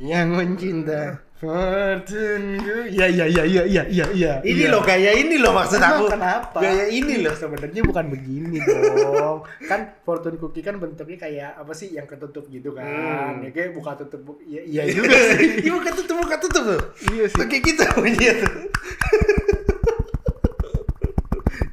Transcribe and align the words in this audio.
Yang 0.00 0.28
mencinta 0.32 1.00
Fortune 1.36 2.60
Ya 2.90 3.04
ya 3.06 3.24
ya 3.26 3.44
ya 3.44 3.64
ya 3.64 3.84
ya 3.86 4.06
ya 4.10 4.32
Ini 4.40 4.64
ya. 4.64 4.68
loh 4.68 4.80
kayak 4.82 5.12
ini 5.18 5.36
loh 5.36 5.52
maksud 5.52 5.76
aku. 5.78 6.08
kenapa? 6.08 6.56
Kayak 6.56 6.88
ini 6.90 7.20
loh. 7.20 7.32
Sebenarnya 7.32 7.80
bukan 7.82 8.04
begini 8.08 8.60
dong. 8.60 9.40
kan 9.62 9.80
fortune 10.02 10.36
cookie 10.36 10.60
kan 10.60 10.76
bentuknya 10.76 11.16
kayak 11.18 11.50
apa 11.54 11.72
sih 11.72 11.92
yang 11.92 12.04
ketutup 12.04 12.44
gitu 12.46 12.72
kan. 12.72 12.84
Hmm. 12.84 13.40
Ya 13.40 13.50
kayak 13.50 13.72
buka 13.72 13.92
tutup. 13.94 14.20
bu- 14.22 14.40
Iya 14.42 14.60
iya 14.62 14.82
juga 14.90 15.16
sih. 15.32 15.48
Iya 15.64 15.72
bukan 15.74 15.92
tutup 15.94 16.16
bukan 16.18 16.38
tutup 16.38 16.62
tuh. 16.66 16.82
iya 17.10 17.24
sih. 17.26 17.40
Kayak 17.42 17.62
gitu 17.66 17.82
bunyinya 17.94 18.32
tuh. 18.38 18.52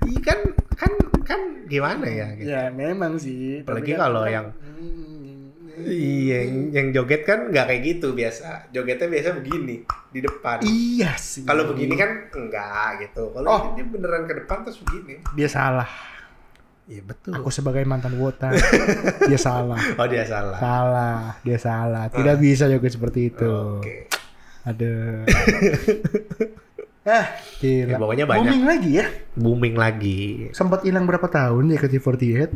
Iya 0.05 0.19
kan 0.21 0.39
kan 0.73 0.91
kan 1.25 1.39
gimana 1.65 2.05
ya? 2.07 2.27
gitu. 2.35 2.47
Ya 2.49 2.61
memang 2.69 3.15
sih. 3.17 3.63
Apalagi 3.63 3.91
kan- 3.91 3.99
kalau 4.01 4.23
kan- 4.23 4.31
yang- 4.33 4.51
Hmm. 4.57 5.06
Iya, 5.77 6.37
yang, 6.43 6.57
yang 6.71 6.87
joget 6.89 7.21
kan 7.21 7.47
nggak 7.47 7.65
kayak 7.65 7.81
gitu 7.85 8.11
biasa. 8.11 8.69
Jogetnya 8.69 9.07
biasa 9.07 9.29
begini 9.35 9.85
di 10.09 10.19
depan. 10.19 10.57
Iya 10.61 11.13
sih. 11.15 11.43
Kalau 11.43 11.69
begini 11.69 11.93
kan 11.93 12.27
enggak 12.29 12.89
gitu. 13.03 13.29
Kalau 13.29 13.45
Oh. 13.47 13.61
ini 13.71 13.83
beneran 13.83 14.25
ke 14.25 14.33
depan 14.35 14.65
terus 14.65 14.81
begini. 14.81 15.21
dia 15.31 15.45
salah. 15.45 15.85
Iya 16.87 17.03
betul. 17.03 17.35
Aku 17.35 17.49
sebagai 17.49 17.83
mantan 17.83 18.15
wota 18.15 18.49
dia 19.23 19.37
salah. 19.47 19.77
Oh 19.93 20.07
dia 20.07 20.23
salah. 20.23 20.57
Salah, 20.57 21.19
dia 21.41 21.57
salah. 21.57 22.03
Tidak 22.07 22.37
bisa 22.37 22.65
juga 22.65 22.87
seperti 22.87 23.29
itu. 23.29 23.51
Oke. 23.77 24.07
Ada. 24.63 24.93
ah, 27.07 27.25
gila. 27.57 27.87
Ya, 27.87 27.97
pokoknya 27.97 28.25
banyak. 28.25 28.43
Booming 28.43 28.63
lagi 28.63 28.91
ya. 28.93 29.05
Booming 29.33 29.75
lagi. 29.75 30.19
sempat 30.51 30.83
hilang 30.83 31.03
berapa 31.03 31.23
tahun 31.23 31.69
ya 31.69 31.77
JKT48 31.81 32.51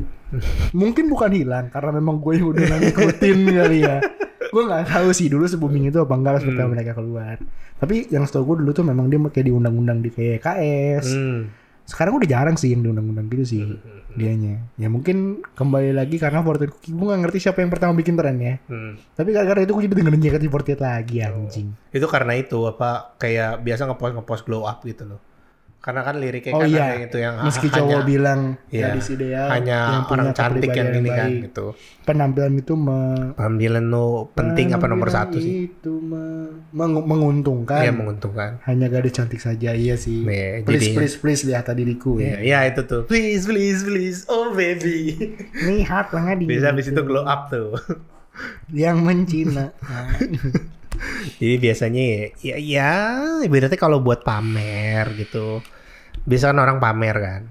mungkin 0.71 1.05
bukan 1.07 1.31
hilang 1.31 1.65
karena 1.67 1.91
memang 1.93 2.19
gue 2.19 2.33
yang 2.35 2.47
udah 2.49 2.63
ngikutin 2.77 3.37
kali 3.47 3.79
ya 3.81 3.97
gue 4.43 4.63
nggak 4.65 4.83
tahu 4.85 5.09
sih 5.11 5.27
dulu 5.27 5.45
se 5.45 5.55
booming 5.55 5.87
itu 5.87 5.97
apa 5.97 6.11
enggak 6.11 6.43
pertama 6.43 6.59
Hmm. 6.61 6.73
mereka 6.73 6.91
keluar 6.91 7.35
tapi 7.77 8.05
yang 8.07 8.23
setahu 8.23 8.43
gue 8.45 8.55
dulu 8.61 8.71
tuh 8.73 8.83
memang 8.83 9.07
dia 9.07 9.19
kayak 9.21 9.47
diundang-undang 9.47 9.99
di 9.99 10.09
kayak 10.09 10.41
KS 10.41 11.05
Hmm. 11.07 11.39
Sekarang 11.91 12.15
udah 12.15 12.29
jarang 12.31 12.55
sih 12.55 12.71
yang 12.71 12.87
diundang-undang 12.87 13.27
gitu 13.27 13.43
sih 13.43 13.61
dianya. 14.15 14.63
Ya 14.79 14.87
mungkin 14.87 15.43
kembali 15.55 15.95
lagi 15.95 16.15
karena 16.19 16.39
Fortnite 16.43 16.71
Cookie 16.71 16.95
gue 16.95 17.05
nggak 17.05 17.21
ngerti 17.27 17.37
siapa 17.47 17.59
yang 17.63 17.71
pertama 17.71 17.91
bikin 17.95 18.15
tren 18.15 18.39
ya. 18.39 18.55
Hmm. 18.71 18.95
tapi 19.15 19.35
gara-gara 19.35 19.63
itu 19.63 19.71
gue 19.75 19.83
jadi 19.87 19.95
dengerin 19.99 20.21
JKT48 20.23 20.79
lagi 20.79 21.17
anjing. 21.23 21.67
Itu 21.91 22.07
karena 22.07 22.33
itu 22.39 22.59
apa 22.67 23.15
kayak 23.19 23.63
biasa 23.63 23.91
ngepost 23.91 24.13
ngepost 24.15 24.43
glow 24.47 24.63
up 24.63 24.83
gitu 24.87 25.03
loh. 25.07 25.19
Karena 25.81 26.05
kan 26.05 26.13
liriknya 26.15 26.53
oh 26.53 26.61
kan 26.61 26.69
iya 26.69 26.85
yang 26.93 27.01
itu 27.03 27.17
yang 27.17 27.35
meski 27.41 27.65
hanya, 27.65 27.75
cowok 27.75 28.01
bilang 28.05 28.39
Iya. 28.69 28.85
gadis 28.87 29.07
ideal 29.09 29.47
hanya 29.49 29.77
yang 29.89 30.03
punya 30.05 30.13
orang 30.21 30.27
cantik 30.31 30.69
yang 30.71 30.89
ini 30.93 31.09
kan 31.09 31.29
gitu. 31.41 31.65
penampilan 32.01 32.53
itu 32.55 32.73
me 32.75 33.01
Panggilan 33.33 33.85
lo 33.87 34.29
penting 34.31 34.71
apa 34.71 34.85
nomor 34.85 35.09
Penampilan 35.09 35.33
satu 35.33 35.37
sih? 35.41 35.53
Itu 35.67 35.97
me- 35.97 36.61
mengu- 36.69 37.01
menguntungkan. 37.03 37.81
Iya 37.81 37.91
menguntungkan. 37.91 38.61
Hanya 38.61 38.87
gadis 38.87 39.09
cantik 39.11 39.41
saja, 39.41 39.73
iya 39.73 39.97
sih. 39.97 40.21
Nih, 40.21 40.61
please, 40.61 40.85
jadi- 40.85 40.95
please, 40.95 41.15
please 41.17 41.41
lihat 41.43 41.65
diriku 41.71 42.15
Iya, 42.15 42.37
ya. 42.37 42.61
iya 42.61 42.69
itu 42.69 42.85
tuh. 42.85 43.01
Please, 43.05 43.43
please, 43.43 43.81
please, 43.81 44.19
oh 44.27 44.53
baby. 44.53 45.33
Lihat 45.57 46.13
di. 46.13 46.45
Bisa 46.45 46.69
habis 46.69 46.87
itu 46.87 47.01
glow 47.01 47.25
up 47.25 47.49
tuh. 47.49 47.73
Yang 48.69 48.97
mencina. 49.01 49.65
Jadi 51.37 51.55
biasanya 51.57 52.03
ya, 52.39 52.55
ya 52.57 52.91
ibaratnya 53.41 53.75
kalau 53.75 53.99
buat 53.99 54.21
pamer 54.21 55.05
gitu. 55.17 55.59
Biasa 56.23 56.53
kan 56.53 56.59
orang 56.59 56.77
pamer 56.77 57.17
kan. 57.17 57.41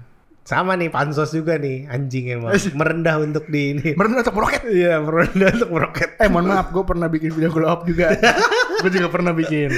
Sama 0.41 0.73
nih 0.73 0.89
pansos 0.89 1.31
juga 1.31 1.55
nih 1.55 1.85
anjing 1.87 2.35
emang 2.35 2.51
merendah 2.79 3.21
untuk 3.21 3.45
di 3.47 3.77
ini. 3.77 3.93
Merendah 3.93 4.25
untuk 4.25 4.35
meroket. 4.35 4.61
Iya 4.65 4.97
merendah 4.99 5.49
untuk 5.53 5.69
meroket. 5.71 6.09
Eh 6.17 6.27
mohon 6.27 6.49
maaf, 6.49 6.73
gue 6.73 6.83
pernah 6.83 7.07
bikin 7.07 7.31
video 7.31 7.51
glow 7.51 7.69
up 7.69 7.85
juga. 7.85 8.11
gue 8.81 8.91
juga 8.91 9.07
pernah 9.07 9.31
bikin. 9.31 9.69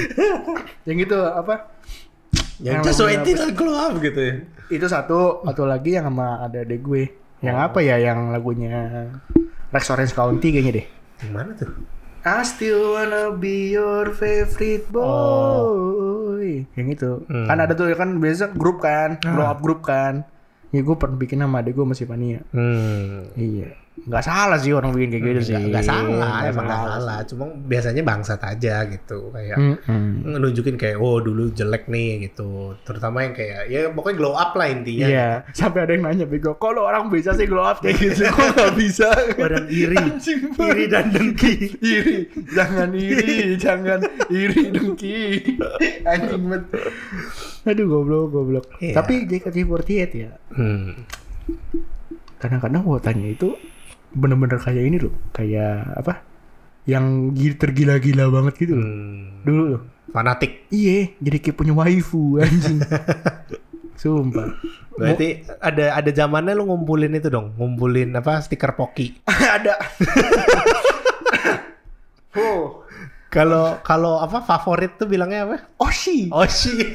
Yang 0.88 0.98
itu 1.06 1.18
apa? 1.20 1.68
Yang 2.58 2.80
lagunya 2.86 3.04
waiting 3.04 3.36
on 3.38 3.50
glow 3.52 3.76
up 3.76 3.94
gitu 4.00 4.20
ya. 4.20 4.34
Itu 4.72 4.86
satu, 4.88 5.44
atau 5.44 5.64
lagi 5.68 5.94
yang 5.94 6.08
sama 6.08 6.40
ada 6.40 6.64
adek 6.64 6.80
gue. 6.80 7.02
Yang 7.44 7.56
Oh. 7.60 7.66
apa 7.68 7.78
ya? 7.84 7.96
Yang 8.00 8.18
lagunya 8.32 8.76
Rex 9.68 9.84
Orange 9.90 10.16
County 10.16 10.48
kayaknya 10.48 10.72
deh. 10.80 10.86
Yang 11.20 11.30
mana 11.30 11.50
tuh? 11.52 11.70
I 12.24 12.40
still 12.48 12.96
wanna 12.96 13.36
be 13.36 13.76
your 13.76 14.16
favorite 14.16 14.88
boy. 14.88 16.64
Yang 16.72 16.88
itu. 16.96 17.12
Hmm. 17.28 17.44
Kan 17.52 17.60
ada 17.60 17.76
tuh 17.76 17.92
kan 17.92 18.16
biasa 18.16 18.56
grup 18.56 18.80
kan, 18.80 19.20
blow 19.20 19.44
up 19.44 19.60
grup 19.60 19.84
kan. 19.84 20.24
Ya 20.72 20.80
gue 20.80 20.96
pernah 20.96 21.20
bikin 21.20 21.44
sama 21.44 21.60
adek 21.60 21.76
gue 21.76 21.84
masih 21.84 22.08
Fania. 22.08 22.40
Hmm. 22.56 23.28
Iya. 23.36 23.83
Nggak 23.94 24.26
salah 24.26 24.58
sih 24.58 24.74
orang 24.74 24.90
bikin 24.90 25.06
kayak 25.06 25.22
gitu 25.22 25.40
sih. 25.48 25.54
Nggak, 25.54 25.86
salah, 25.86 26.02
Nggak 26.42 26.50
emang 26.50 26.66
nggak 26.66 26.82
salah. 26.82 27.18
Cuma 27.30 27.44
biasanya 27.54 28.02
bangsat 28.02 28.42
aja 28.42 28.74
gitu. 28.90 29.30
Kayak 29.30 29.54
Mm-mm. 29.54 30.34
nunjukin 30.34 30.74
kayak, 30.74 30.98
oh 30.98 31.22
dulu 31.22 31.54
jelek 31.54 31.86
nih 31.86 32.26
gitu. 32.26 32.74
Terutama 32.82 33.22
yang 33.22 33.38
kayak, 33.38 33.70
ya 33.70 33.86
pokoknya 33.88 34.16
glow 34.18 34.34
up 34.34 34.50
lah 34.58 34.66
intinya. 34.66 35.06
Iya, 35.06 35.28
sampai 35.54 35.86
ada 35.86 35.92
yang 35.94 36.10
nanya 36.10 36.26
bego, 36.26 36.58
kok 36.58 36.74
lo 36.74 36.84
orang 36.84 37.06
bisa 37.06 37.32
sih 37.32 37.46
glow 37.46 37.62
up 37.62 37.78
kayak 37.78 37.94
gitu? 37.96 38.26
Kok 38.26 38.48
nggak 38.52 38.72
bisa? 38.74 39.08
Badan 39.38 39.70
iri, 39.70 39.96
iri 40.58 40.84
dan 40.90 41.06
dengki. 41.14 41.54
iri, 41.78 42.16
jangan 42.50 42.90
iri, 42.92 43.54
jangan 43.54 44.02
iri 44.26 44.62
dengki. 44.74 45.18
Anjing 46.02 46.42
banget. 46.44 46.62
Aduh 47.62 47.86
goblok, 47.86 48.26
goblok. 48.28 48.66
Iya. 48.82 48.98
Tapi 48.98 49.22
JKT48 49.30 50.10
ya, 50.12 50.34
Hmm. 50.50 50.98
kadang-kadang 52.36 52.82
wotanya 52.84 53.30
itu 53.30 53.54
bener-bener 54.14 54.56
kayak 54.56 54.82
ini 54.82 54.96
loh, 54.98 55.14
kayak 55.30 55.98
apa? 55.98 56.22
Yang 56.86 57.04
gi- 57.34 57.58
tergila-gila 57.58 58.30
banget 58.30 58.54
gitu 58.60 58.74
loh. 58.78 58.86
Hmm. 58.86 59.42
Dulu 59.42 59.62
loh. 59.74 59.82
Fanatik. 60.10 60.70
Iya, 60.70 61.10
jadi 61.18 61.36
kayak 61.42 61.56
punya 61.58 61.74
waifu 61.74 62.38
anjing. 62.38 62.78
Sumpah. 64.00 64.54
Berarti 64.94 65.42
ada 65.58 65.98
ada 65.98 66.10
zamannya 66.10 66.54
lu 66.54 66.66
ngumpulin 66.66 67.10
itu 67.12 67.26
dong, 67.26 67.54
ngumpulin 67.58 68.14
apa 68.14 68.38
stiker 68.38 68.74
Poki. 68.74 69.18
ada. 69.58 69.74
oh, 72.38 72.82
Kalau 73.30 73.82
kalau 73.82 74.22
apa 74.22 74.38
favorit 74.42 74.94
tuh 74.94 75.10
bilangnya 75.10 75.46
apa? 75.46 75.56
Oshi. 75.82 76.30
Oshi. 76.30 76.94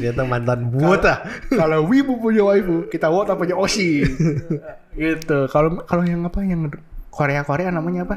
Dia 0.00 0.12
tuh 0.12 0.28
mantan 0.28 0.68
buta. 0.68 1.24
Kalau 1.48 1.88
Wibu 1.88 2.20
punya 2.20 2.44
waifu, 2.44 2.86
kita 2.92 3.08
Wota 3.08 3.34
punya 3.36 3.56
Oshi. 3.56 4.04
gitu. 4.94 5.38
Kalau 5.48 5.80
kalau 5.88 6.04
yang 6.04 6.24
apa 6.28 6.44
yang 6.44 6.68
Korea 7.08 7.40
Korea 7.46 7.72
namanya 7.72 8.04
apa? 8.04 8.16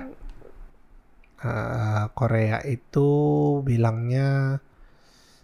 Eh, 1.37 2.03
Korea 2.17 2.65
itu 2.65 3.09
bilangnya 3.61 4.57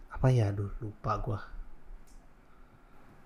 apa 0.09 0.27
ya? 0.33 0.49
Aduh, 0.49 0.73
lupa 0.81 1.13
gua. 1.21 1.39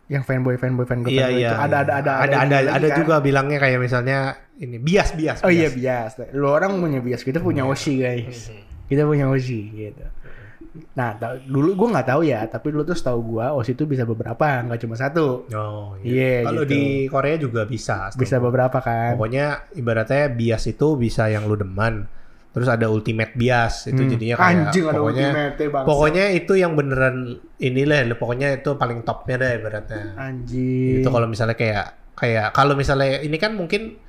Yang 0.08 0.24
fanboy 0.24 0.56
fanboy 0.56 0.88
fanboy 0.88 1.12
Iya 1.12 1.28
fanboy 1.28 1.40
iya. 1.42 1.52
itu. 1.52 1.56
Ada 1.56 1.68
iya. 1.68 1.84
ada 1.84 1.94
ada 2.00 2.12
ada 2.24 2.36
ada 2.44 2.58
lagi 2.64 2.76
ada 2.80 2.88
kan? 2.88 2.98
juga 3.04 3.16
bilangnya 3.20 3.58
kayak 3.60 3.80
misalnya 3.80 4.18
ini 4.60 4.78
bias 4.80 5.10
bias. 5.16 5.38
Oh 5.44 5.52
iya 5.52 5.68
bias. 5.72 6.16
bias. 6.20 6.32
Lu 6.36 6.48
orang 6.52 6.80
punya 6.80 7.00
bias, 7.00 7.24
kita 7.24 7.40
punya 7.44 7.64
Oshi 7.68 8.00
guys. 8.04 8.52
Kita 8.88 9.04
punya 9.04 9.28
Oshi 9.28 9.68
gitu. 9.72 10.04
Nah, 10.94 11.14
dulu 11.42 11.74
gua 11.74 11.88
nggak 11.96 12.08
tahu 12.08 12.22
ya, 12.24 12.46
tapi 12.46 12.70
dulu 12.70 12.84
tuh 12.84 12.94
setahu 12.94 13.20
gua 13.36 13.54
Oshi 13.54 13.74
itu 13.74 13.84
bisa 13.84 14.04
beberapa, 14.04 14.44
nggak 14.64 14.80
cuma 14.82 14.96
satu. 14.96 15.46
Oh 15.50 15.98
Iya, 16.00 16.46
Kalau 16.46 16.64
gitu. 16.64 16.72
di 16.72 16.84
Korea 17.06 17.36
juga 17.36 17.62
bisa. 17.64 18.10
Bisa 18.12 18.38
gua. 18.38 18.50
beberapa 18.50 18.78
kan. 18.80 19.16
Pokoknya 19.16 19.46
ibaratnya 19.72 20.28
bias 20.28 20.68
itu 20.68 20.88
bisa 20.96 21.28
yang 21.28 21.46
lu 21.46 21.54
demen. 21.54 22.08
Terus 22.48 22.68
ada 22.68 22.90
ultimate 22.90 23.38
bias 23.38 23.86
itu 23.86 24.02
Hmm. 24.02 24.10
jadinya 24.10 24.36
kayak 24.36 24.50
Anjing 24.66 24.84
ada 24.84 24.98
pokoknya 24.98 25.28
ultimate 25.30 25.86
pokoknya 25.86 26.26
itu 26.34 26.54
yang 26.58 26.74
beneran 26.74 27.16
inilah 27.56 28.18
pokoknya 28.18 28.48
itu 28.58 28.70
paling 28.74 29.06
topnya 29.06 29.36
deh 29.38 29.62
ibaratnya. 29.62 30.18
Anjing. 30.18 31.06
Itu 31.06 31.10
kalau 31.10 31.30
misalnya 31.30 31.54
kayak 31.54 31.86
kayak 32.18 32.58
kalau 32.58 32.74
misalnya 32.74 33.22
ini 33.22 33.38
kan 33.38 33.54
mungkin 33.54 34.02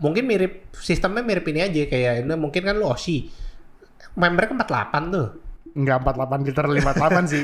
mungkin 0.00 0.24
mirip 0.24 0.72
sistemnya 0.72 1.20
mirip 1.20 1.44
ini 1.44 1.60
aja 1.60 1.82
kayak 1.84 2.24
ini 2.24 2.34
mungkin 2.40 2.64
kan 2.64 2.72
lu 2.72 2.88
Oshi. 2.88 3.28
Membernya 4.16 4.48
kan 4.48 4.58
48 4.64 5.12
tuh. 5.12 5.28
Enggak 5.72 6.02
48 6.02 6.42
liter 6.42 6.64
58 6.66 7.24
sih. 7.26 7.42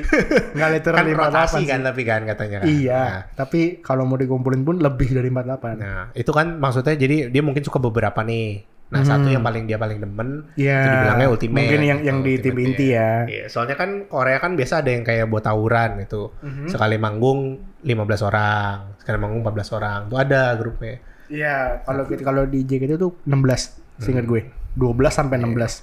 Enggak 0.52 0.70
liter 0.72 0.92
Kan 0.92 1.04
58 1.06 1.20
rotasi 1.20 1.54
sih. 1.56 1.66
kan 1.66 1.80
tapi 1.82 2.02
kan 2.02 2.20
katanya 2.24 2.56
kan. 2.58 2.66
Iya, 2.66 3.00
Nah, 3.00 3.20
tapi 3.34 3.60
kalau 3.78 4.02
mau 4.02 4.14
dikumpulin 4.14 4.62
pun 4.62 4.76
lebih 4.76 5.08
dari 5.10 5.28
48. 5.28 5.76
Nah, 5.76 6.04
itu 6.12 6.30
kan 6.30 6.56
maksudnya 6.56 6.94
jadi 6.94 7.28
dia 7.28 7.42
mungkin 7.42 7.62
suka 7.62 7.78
beberapa 7.78 8.20
nih. 8.20 8.66
Nah, 8.86 9.02
Hmm. 9.02 9.08
satu 9.08 9.26
yang 9.28 9.42
paling 9.42 9.66
dia 9.66 9.74
paling 9.76 9.98
demen 9.98 10.46
Iya. 10.54 10.78
itu 10.78 10.88
dibilangnya 10.92 11.26
ultimate. 11.28 11.58
Mungkin 11.58 11.80
yang 11.82 12.00
yang 12.00 12.18
di 12.20 12.32
tim 12.38 12.54
Ultimate 12.54 12.70
inti 12.70 12.86
ya. 12.88 13.10
Iya, 13.26 13.44
soalnya 13.46 13.74
kan 13.74 14.06
Korea 14.06 14.38
kan 14.38 14.54
biasa 14.54 14.78
ada 14.78 14.90
yang 14.90 15.02
kayak 15.02 15.26
buat 15.26 15.42
tawuran 15.42 15.98
itu. 15.98 16.30
Mhm. 16.38 16.70
Sekali 16.70 16.94
manggung 16.94 17.40
15 17.82 18.22
orang, 18.22 18.94
sekali 18.96 19.18
manggung 19.18 19.42
14 19.42 19.70
orang. 19.72 20.06
Tuh 20.06 20.18
ada 20.18 20.54
grupnya. 20.54 21.02
Iya, 21.26 21.82
kalau 21.82 22.06
kalau 22.16 22.46
di 22.46 22.62
JKT 22.62 22.94
itu 22.94 23.10
16, 23.22 23.74
seingat 23.98 24.22
gue. 24.22 24.46
12 24.72 25.10
sampai 25.10 25.36
16. 25.36 25.82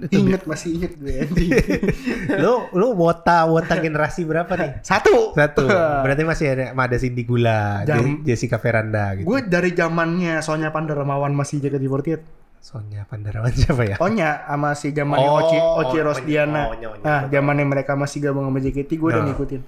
Ingat 0.00 0.42
masih 0.44 0.68
inget 0.72 0.94
gue 0.94 1.26
lu 2.38 2.70
lu 2.70 2.94
wota 2.94 3.42
wota 3.44 3.74
generasi 3.76 4.22
berapa 4.22 4.48
nih? 4.48 4.70
Satu. 4.80 5.34
Satu. 5.34 5.66
Berarti 6.06 6.22
masih 6.22 6.46
ada 6.48 6.64
ada 6.72 6.96
Cindy 6.96 7.22
Gula, 7.22 7.82
Jam- 7.82 8.22
Je- 8.22 8.30
Jessica 8.30 8.56
Veranda 8.56 9.12
gitu. 9.12 9.26
gue 9.26 9.38
dari 9.44 9.70
zamannya 9.70 10.38
Sonya 10.38 10.70
Pandaramawan 10.70 11.30
masih 11.30 11.58
JKT48. 11.58 12.20
Sonya 12.58 13.02
Pandarawan 13.04 13.50
siapa 13.50 13.82
ya? 13.84 13.96
Onya 13.98 14.42
sama 14.44 14.74
si 14.74 14.90
zaman 14.90 15.14
Oh, 15.16 15.38
Oci 15.40 15.56
Oci 15.56 15.88
Onya, 15.92 16.02
Rosdiana. 16.04 16.62
Onya, 16.68 16.88
Onya, 16.90 17.02
nah, 17.02 17.20
zamannya 17.26 17.64
mereka 17.64 17.94
masih 17.94 18.18
gabung 18.20 18.44
sama 18.44 18.58
JKT 18.58 18.90
gue 18.92 19.08
udah 19.08 19.18
Nah. 19.18 19.28
ngikutin. 19.28 19.60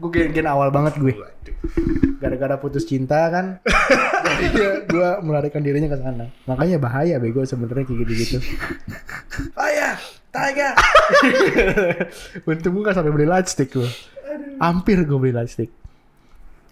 Gue 0.00 0.10
gen-gen 0.10 0.48
awal 0.48 0.72
banget 0.72 0.96
gue. 0.96 1.12
Gara-gara 2.16 2.56
putus 2.56 2.88
cinta 2.88 3.28
kan. 3.28 3.60
Jadi 4.40 4.88
gue 4.88 5.08
melarikan 5.20 5.60
dirinya 5.60 5.92
ke 5.92 6.00
sana. 6.00 6.32
Makanya 6.48 6.80
bahaya 6.80 7.20
bego 7.20 7.44
sebenarnya 7.44 7.84
kayak 7.84 8.08
gitu-gitu. 8.08 8.38
Ayah, 9.60 10.00
Taiga. 10.32 10.72
Untung 12.48 12.72
gue 12.80 12.82
gak 12.88 12.96
sampai 12.96 13.12
beli 13.12 13.28
lightstick 13.28 13.76
gue. 13.76 13.90
Hampir 14.56 15.04
gue 15.04 15.18
beli 15.20 15.36
lightstick. 15.36 15.68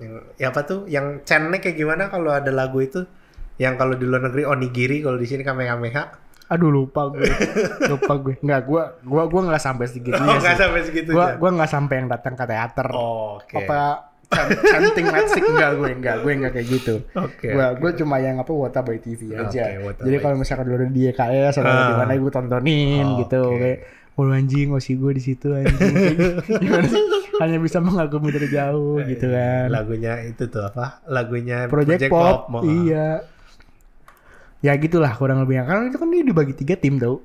Yang, 0.01 0.13
ya 0.41 0.49
apa 0.49 0.61
tuh? 0.65 0.81
Yang 0.89 1.29
channelnya 1.29 1.61
kayak 1.61 1.77
gimana 1.77 2.09
kalau 2.09 2.33
ada 2.33 2.49
lagu 2.49 2.81
itu? 2.81 3.05
Yang 3.59 3.75
kalau 3.77 3.95
di 3.99 4.07
luar 4.07 4.25
negeri 4.31 4.47
onigiri, 4.47 5.05
kalau 5.05 5.19
di 5.21 5.27
sini 5.27 5.43
kamehameha. 5.45 6.28
Aduh 6.49 6.71
lupa 6.71 7.09
gue. 7.09 7.29
lupa 7.93 8.13
gue. 8.19 8.35
Enggak, 8.41 8.61
gue 8.65 8.83
gua 9.05 9.23
gua 9.25 9.41
enggak 9.45 9.61
sampai 9.61 9.85
segitunya 9.85 10.25
Oh, 10.27 10.37
nggak 10.37 10.57
sampai 10.57 10.81
segitu 10.81 11.09
Gua 11.11 11.37
gua 11.37 11.51
enggak 11.53 11.71
sampai 11.71 11.95
yang 11.97 12.09
datang 12.09 12.35
ke 12.35 12.45
teater. 12.45 12.89
Oh, 12.91 13.37
Oke. 13.37 13.57
Apa 13.59 13.81
chan- 14.29 14.61
chanting 14.63 15.07
lightstick 15.07 15.41
enggak 15.43 15.71
gue 15.75 15.89
enggak 15.95 16.17
gue 16.21 16.33
enggak 16.35 16.53
kayak 16.53 16.67
gitu. 16.71 16.95
Oke. 17.15 17.49
Gua 17.51 17.67
gua 17.75 17.91
cuma 17.93 18.17
yang 18.17 18.37
apa 18.37 18.49
Wota 18.49 18.81
by 18.81 18.97
TV 18.97 19.33
aja. 19.33 19.77
Wota 19.79 20.01
Jadi 20.03 20.17
kalau 20.19 20.37
misalkan 20.37 20.67
dulu 20.67 20.85
di 20.87 21.01
YKS 21.07 21.55
atau 21.57 21.69
Ah. 21.69 21.87
di 21.87 21.95
mana 21.97 22.13
gue 22.15 22.33
tontonin 22.33 23.07
Oh, 23.07 23.19
gitu 23.21 23.41
oke. 23.47 23.59
kayak 23.59 23.79
Oh 24.15 24.27
anjing, 24.27 24.75
osi 24.75 24.99
gue 24.99 25.15
di 25.15 25.23
situ 25.23 25.47
anjing. 25.49 25.95
Gimana 26.59 26.85
sih? 26.85 26.99
Hanya 27.39 27.55
bisa 27.57 27.79
mengagumi 27.79 28.35
dari 28.35 28.51
jauh 28.51 28.99
gitu 29.01 29.31
kan. 29.31 29.71
Lagunya 29.71 30.27
itu 30.27 30.43
tuh 30.45 30.67
apa? 30.67 31.07
Lagunya 31.07 31.71
Project, 31.71 32.11
Pop, 32.11 32.51
Mo- 32.51 32.67
iya. 32.67 33.23
Ya 34.59 34.75
gitulah 34.75 35.15
kurang 35.15 35.39
lebihnya. 35.43 35.65
Karena 35.65 35.83
itu 35.87 35.99
kan 35.99 36.09
dia 36.11 36.23
dibagi 36.23 36.53
tiga 36.53 36.75
tim 36.75 36.99
tau. 36.99 37.23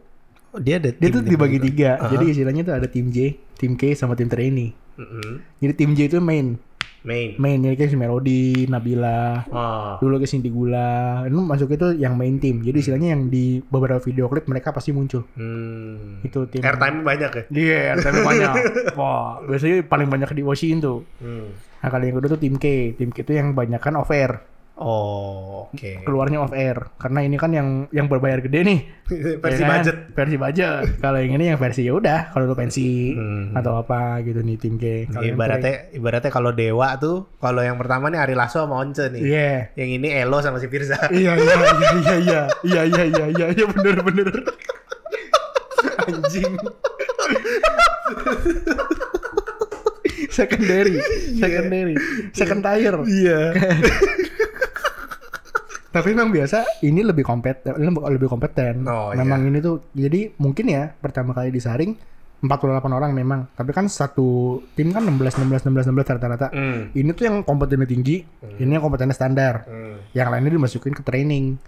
Dia 0.53 0.77
ada 0.77 0.93
Dia 0.93 1.09
tuh 1.09 1.25
dibagi 1.25 1.57
juga. 1.57 1.65
tiga. 1.65 1.89
Aha. 1.97 2.09
Jadi 2.13 2.25
istilahnya 2.29 2.61
tuh 2.61 2.73
ada 2.77 2.85
tim 2.85 3.09
J, 3.09 3.33
tim 3.57 3.73
K, 3.73 3.97
sama 3.97 4.13
tim 4.13 4.29
trainee. 4.29 4.69
Mm-mm. 5.01 5.41
Jadi 5.57 5.73
tim 5.73 5.97
J 5.97 5.99
itu 6.05 6.21
main. 6.21 6.61
Main. 7.03 7.35
Main 7.35 7.59
jadi 7.59 7.75
kayak 7.75 7.91
si 7.91 7.97
Melody, 7.99 8.63
Nabila, 8.71 9.43
Oh. 9.51 9.99
dulu 9.99 10.23
ke 10.23 10.27
Cindy 10.29 10.47
Gula. 10.47 11.25
Itu 11.27 11.35
masuk 11.35 11.75
itu 11.75 11.99
yang 11.99 12.15
main 12.15 12.39
tim. 12.39 12.63
Jadi 12.63 12.79
istilahnya 12.79 13.11
yang 13.11 13.27
di 13.27 13.59
beberapa 13.59 13.99
video 13.99 14.31
klip 14.31 14.47
mereka 14.47 14.71
pasti 14.71 14.95
muncul. 14.95 15.27
Hmm. 15.35 16.23
Itu 16.23 16.47
tim. 16.47 16.63
Airtime 16.63 17.03
banyak 17.03 17.31
ya? 17.33 17.43
Iya, 17.51 17.79
airtime 17.97 18.23
banyak. 18.29 18.53
Wah, 18.95 19.43
biasanya 19.43 19.83
paling 19.83 20.07
banyak 20.07 20.31
di 20.31 20.43
Washington 20.45 20.79
tuh. 20.79 20.99
Hmm. 21.19 21.51
Nah, 21.83 21.89
kali 21.91 22.07
yang 22.07 22.15
kedua 22.15 22.29
tuh 22.31 22.39
tim 22.39 22.55
K. 22.55 22.65
Tim 22.95 23.09
K 23.11 23.17
itu 23.19 23.33
yang 23.35 23.51
banyak 23.51 23.81
kan 23.81 23.99
air. 23.99 24.31
Oh, 24.73 25.69
oke. 25.69 26.01
Keluarnya 26.01 26.41
off 26.41 26.49
air. 26.49 26.73
Karena 26.97 27.21
ini 27.21 27.37
kan 27.37 27.53
yang 27.53 27.85
yang 27.93 28.09
berbayar 28.09 28.41
gede 28.41 28.65
nih. 28.65 28.79
Versi 29.43 29.61
Ya 29.61 29.69
kan? 29.69 29.73
budget. 29.77 29.97
Versi 30.11 30.35
budget. 30.35 30.83
Kalau 30.97 31.21
yang 31.21 31.37
ini 31.37 31.45
yang 31.53 31.59
versi 31.61 31.85
ya 31.85 31.93
udah, 31.93 32.33
kalau 32.33 32.49
lu 32.49 32.57
pensi 32.57 33.13
Hmm. 33.13 33.53
atau 33.53 33.77
apa 33.77 34.17
gitu 34.21 34.41
nih 34.41 34.57
tim 34.57 34.75
K. 34.75 35.05
Kalau 35.07 35.21
yang 35.21 35.37
Ibaratnya 35.37 35.73
ibaratnya 35.93 36.31
kalau 36.33 36.51
Dewa 36.51 36.97
tuh, 36.97 37.29
kalau 37.37 37.61
yang 37.61 37.77
pertama 37.77 38.09
nih 38.09 38.17
Ari 38.17 38.33
Lasso 38.33 38.65
sama 38.65 38.81
Once 38.81 39.05
nih. 39.13 39.21
Iya. 39.21 39.53
Yang 39.77 39.89
ini 40.01 40.07
Elo 40.09 40.41
sama 40.41 40.57
si 40.57 40.65
Firza. 40.65 40.97
Iya 41.13 41.37
iya 41.37 41.53
iya 41.53 41.91
iya 41.93 42.15
iya 42.17 42.41
iya 42.65 42.81
iya 42.81 43.03
iya 43.05 43.25
iya 43.29 43.45
iya 43.53 43.65
bener 43.69 43.97
bener. 44.01 44.27
Anjing. 46.03 46.53
secondary, 50.29 50.97
secondary, 51.37 51.93
second 52.33 52.65
tier. 52.65 52.95
Iya. 53.05 53.39
Tapi 55.93 56.09
memang 56.17 56.33
biasa 56.33 56.81
ini 56.81 57.05
lebih 57.05 57.21
kompeten, 57.21 57.77
lebih 57.77 58.25
kompeten. 58.25 58.81
Oh, 58.89 59.13
memang 59.13 59.45
ini 59.45 59.61
tuh 59.61 59.93
jadi 59.93 60.33
mungkin 60.41 60.65
ya 60.65 60.89
pertama 60.97 61.37
kali 61.37 61.53
disaring 61.53 61.93
48 62.41 62.97
orang 62.97 63.13
memang. 63.13 63.47
Tapi 63.53 63.71
kan 63.71 63.85
satu 63.85 64.59
tim 64.73 64.89
kan 64.89 65.05
16 65.05 65.45
16 65.45 65.69
16 65.69 65.93
16 65.93 66.13
rata-rata. 66.17 66.49
Hmm. 66.49 66.89
Ini 66.91 67.13
tuh 67.13 67.29
yang 67.29 67.45
kompetennya 67.45 67.85
tinggi, 67.85 68.25
ini 68.57 68.71
yang 68.73 68.83
kompetennya 68.83 69.13
standar. 69.13 69.69
Hmm. 69.69 70.01
Yang 70.17 70.27
lainnya 70.33 70.51
dimasukin 70.57 70.93
ke 70.97 71.05
training. 71.05 71.61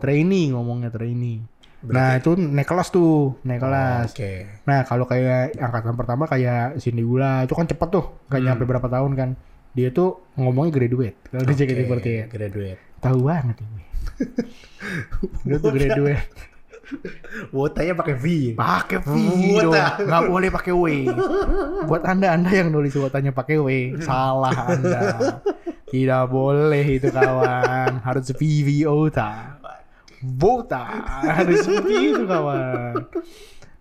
Training 0.00 0.56
ngomongnya 0.56 0.88
training. 0.88 1.44
Nah, 1.86 2.18
itu 2.18 2.34
naik 2.34 2.66
kelas 2.66 2.88
tuh, 2.90 3.38
naik 3.46 3.62
kelas. 3.62 4.10
Oke. 4.10 4.64
Nah, 4.66 4.82
kalau 4.82 5.06
kayak 5.06 5.54
angkatan 5.54 5.94
pertama 5.94 6.24
kayak 6.26 6.80
Cindy 6.82 7.06
Gula 7.06 7.46
itu 7.46 7.54
kan 7.54 7.68
cepet 7.68 7.88
tuh, 7.92 8.26
gak 8.26 8.42
nyampe 8.42 8.66
berapa 8.66 8.88
tahun 8.90 9.12
kan. 9.14 9.30
Dia 9.76 9.92
tuh 9.92 10.24
ngomongnya 10.40 10.72
graduate. 10.72 11.20
Kalau 11.28 11.44
di 11.44 11.52
JKT48. 11.52 11.92
Oke, 12.00 12.14
Graduate. 12.32 12.80
Tahu 13.04 13.18
banget 13.20 13.56
gue. 13.60 13.84
Dia 15.44 15.56
tuh 15.60 15.70
graduate. 15.76 16.24
Wotanya 17.52 17.92
pakai 17.98 18.14
V. 18.16 18.26
Pakai 18.56 18.98
V 19.04 19.12
Wota. 19.52 20.00
dong. 20.00 20.06
Nggak 20.08 20.22
boleh 20.32 20.48
pakai 20.48 20.72
W. 20.72 20.86
Buat 21.84 22.02
anda-anda 22.08 22.50
yang 22.54 22.72
nulis 22.72 22.96
wotanya 22.96 23.36
pakai 23.36 23.60
W, 23.60 24.00
salah 24.00 24.54
anda. 24.70 25.42
Tidak 25.86 26.22
boleh 26.30 26.86
itu 26.96 27.12
kawan. 27.12 28.00
Harus 28.00 28.32
VVO 28.32 29.12
ta. 29.12 29.60
Vota. 30.24 30.82
Harus 31.20 31.62
seperti 31.62 32.16
itu 32.16 32.24
kawan. 32.24 32.94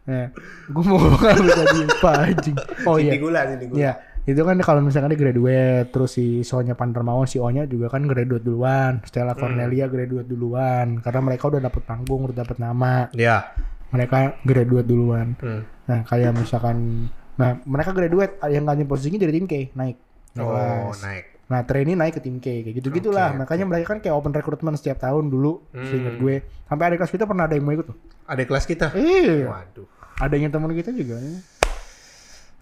Nah, 0.06 0.30
gue 0.70 0.84
mau 0.86 1.02
ngomong 1.02 1.18
apa 1.18 1.56
tadi? 1.66 1.82
Anjing? 2.06 2.56
Oh 2.86 3.02
iya. 3.02 3.18
Cindy 3.18 3.20
gula, 3.24 3.42
Cindy 3.50 3.66
gula. 3.66 3.80
Iya, 3.82 3.92
itu 4.26 4.42
kan 4.42 4.58
kalau 4.58 4.82
misalkan 4.82 5.14
dia 5.14 5.22
graduate, 5.22 5.90
terus 5.90 6.12
si 6.12 6.42
Sonya 6.42 6.74
Pandermawan, 6.74 7.26
si 7.26 7.38
Onya 7.38 7.64
juga 7.64 7.88
kan 7.88 8.04
graduate 8.04 8.42
duluan, 8.42 8.98
Stella 9.06 9.34
Cornelia 9.34 9.86
graduate 9.86 10.26
duluan, 10.26 10.98
karena 10.98 11.22
mereka 11.22 11.48
udah 11.48 11.62
dapet 11.62 11.82
panggung, 11.84 12.26
udah 12.26 12.38
dapet 12.38 12.58
nama, 12.58 13.06
Iya. 13.12 13.54
mereka 13.88 14.34
graduate 14.42 14.84
duluan. 14.84 15.38
Hmm. 15.38 15.62
Nah, 15.86 16.02
kayak 16.04 16.34
misalkan, 16.34 17.08
nah 17.36 17.62
mereka 17.64 17.94
graduate, 17.94 18.42
yang 18.48 18.66
ganti 18.66 18.82
posisinya 18.84 19.20
dari 19.20 19.34
tim 19.36 19.46
K 19.46 19.70
naik. 19.72 19.98
Oh, 20.36 20.50
kelas. 20.50 21.06
naik. 21.06 21.26
Nah, 21.46 21.62
trainee 21.62 21.94
naik 21.94 22.18
ke 22.18 22.22
tim 22.22 22.42
K, 22.42 22.66
kayak 22.66 22.82
gitu 22.82 22.90
gitulah. 22.92 23.30
Oke, 23.30 23.38
Makanya 23.40 23.66
mereka 23.70 23.94
kan 23.94 24.02
kayak 24.02 24.18
open 24.18 24.34
recruitment 24.34 24.76
setiap 24.76 24.98
tahun 25.00 25.30
dulu, 25.30 25.62
Hmm. 25.70 25.86
seingat 25.86 26.18
gue. 26.18 26.36
Sampai 26.66 26.90
ada 26.90 26.96
kelas 26.98 27.14
kita 27.14 27.24
pernah 27.24 27.46
ada 27.46 27.54
yang 27.54 27.62
mau 27.62 27.72
ikut 27.72 27.86
tuh. 27.86 27.98
Ada 28.26 28.42
kelas 28.42 28.66
kita. 28.66 28.90
Iya, 28.92 29.46
Waduh. 29.46 29.86
ada 30.18 30.34
yang 30.34 30.50
teman 30.50 30.74
kita 30.74 30.90
juga. 30.90 31.22
Ya, 31.22 31.38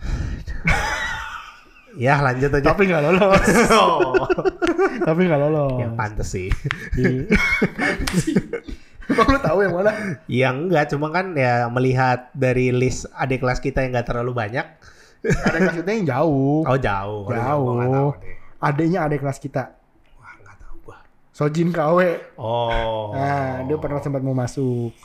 lanjut 1.99 2.49
aja. 2.49 2.73
Tapi 2.73 2.89
nggak 2.89 3.01
lolos. 3.05 3.45
oh. 3.73 4.25
Tapi 5.07 5.21
nggak 5.29 5.41
lolos. 5.45 5.77
Ya 5.81 5.87
pantes 5.93 6.27
sih. 6.33 6.49
Iya. 6.97 7.29
Emang 9.13 9.27
lu 9.35 9.39
tahu 9.43 9.57
yang 9.61 9.75
mana? 9.75 9.91
Ya 10.31 10.49
enggak, 10.55 10.95
cuma 10.95 11.11
kan 11.11 11.35
ya 11.35 11.67
melihat 11.67 12.31
dari 12.31 12.71
list 12.71 13.11
adik 13.13 13.43
kelas 13.43 13.59
kita 13.59 13.83
yang 13.83 13.91
enggak 13.93 14.07
terlalu 14.09 14.31
banyak. 14.31 14.63
Ada 15.23 15.57
kelas 15.59 15.77
kita 15.83 15.89
yang 15.91 16.05
jauh. 16.07 16.63
Oh, 16.63 16.79
jauh. 16.79 17.27
Jauh. 17.27 17.63
gua 17.67 17.73
nggak 17.83 17.89
deh. 18.23 18.35
Adanya 18.63 18.99
ada 19.05 19.15
kelas 19.19 19.39
kita. 19.43 19.75
Wah, 20.17 20.33
enggak 20.39 20.55
tahu 20.55 20.75
gua. 20.87 20.97
Sojin 21.35 21.69
KW. 21.75 21.99
Oh. 22.39 23.11
Nah, 23.11 23.67
dia 23.67 23.75
pernah 23.75 23.99
sempat 23.99 24.23
mau 24.23 24.33
masuk. 24.33 24.95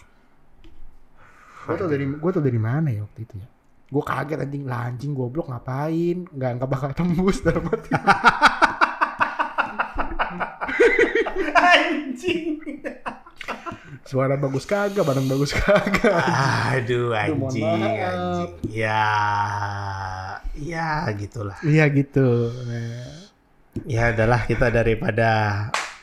Gue 1.68 1.76
tau 1.76 1.90
dari 1.90 2.08
gue 2.08 2.30
tau 2.32 2.40
dari 2.40 2.56
mana 2.56 2.88
ya 2.88 3.04
waktu 3.04 3.28
itu 3.28 3.34
ya. 3.36 3.48
Gue 3.88 4.04
kaget 4.04 4.44
anjing 4.44 4.64
lah 4.68 4.92
anjing 4.92 5.16
goblok 5.16 5.48
ngapain? 5.48 6.28
Nggak 6.28 6.50
nggak 6.60 6.70
bakal 6.70 6.90
tembus 6.92 7.40
dalam 7.40 7.64
hati. 7.68 7.90
anjing. 11.56 12.60
Suara 14.04 14.40
bagus 14.40 14.64
kagak, 14.64 15.04
barang 15.04 15.28
bagus 15.28 15.52
kagak. 15.52 16.12
Aduh, 16.76 17.12
anjing, 17.12 17.64
maaf. 17.64 18.08
anjing. 18.12 18.50
Ya, 18.72 19.04
ya 20.56 21.08
gitulah. 21.12 21.56
Iya 21.64 21.84
gitu. 21.92 22.52
Nah, 22.68 23.28
Ya 23.86 24.10
adalah 24.10 24.42
kita 24.48 24.72
daripada 24.74 25.30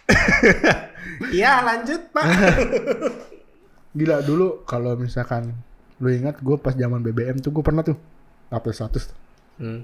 Ya 1.41 1.59
lanjut 1.65 2.07
pak 2.13 2.23
gila 3.97 4.19
dulu 4.19 4.67
kalau 4.67 4.99
misalkan 4.99 5.55
lu 5.99 6.07
ingat 6.11 6.43
gue 6.43 6.55
pas 6.59 6.75
zaman 6.75 6.99
BBM 6.99 7.39
tuh 7.39 7.55
gue 7.55 7.63
pernah 7.63 7.81
tuh 7.81 7.95
upload 8.51 8.75
status 8.75 9.11
tuh. 9.11 9.17
hmm. 9.63 9.81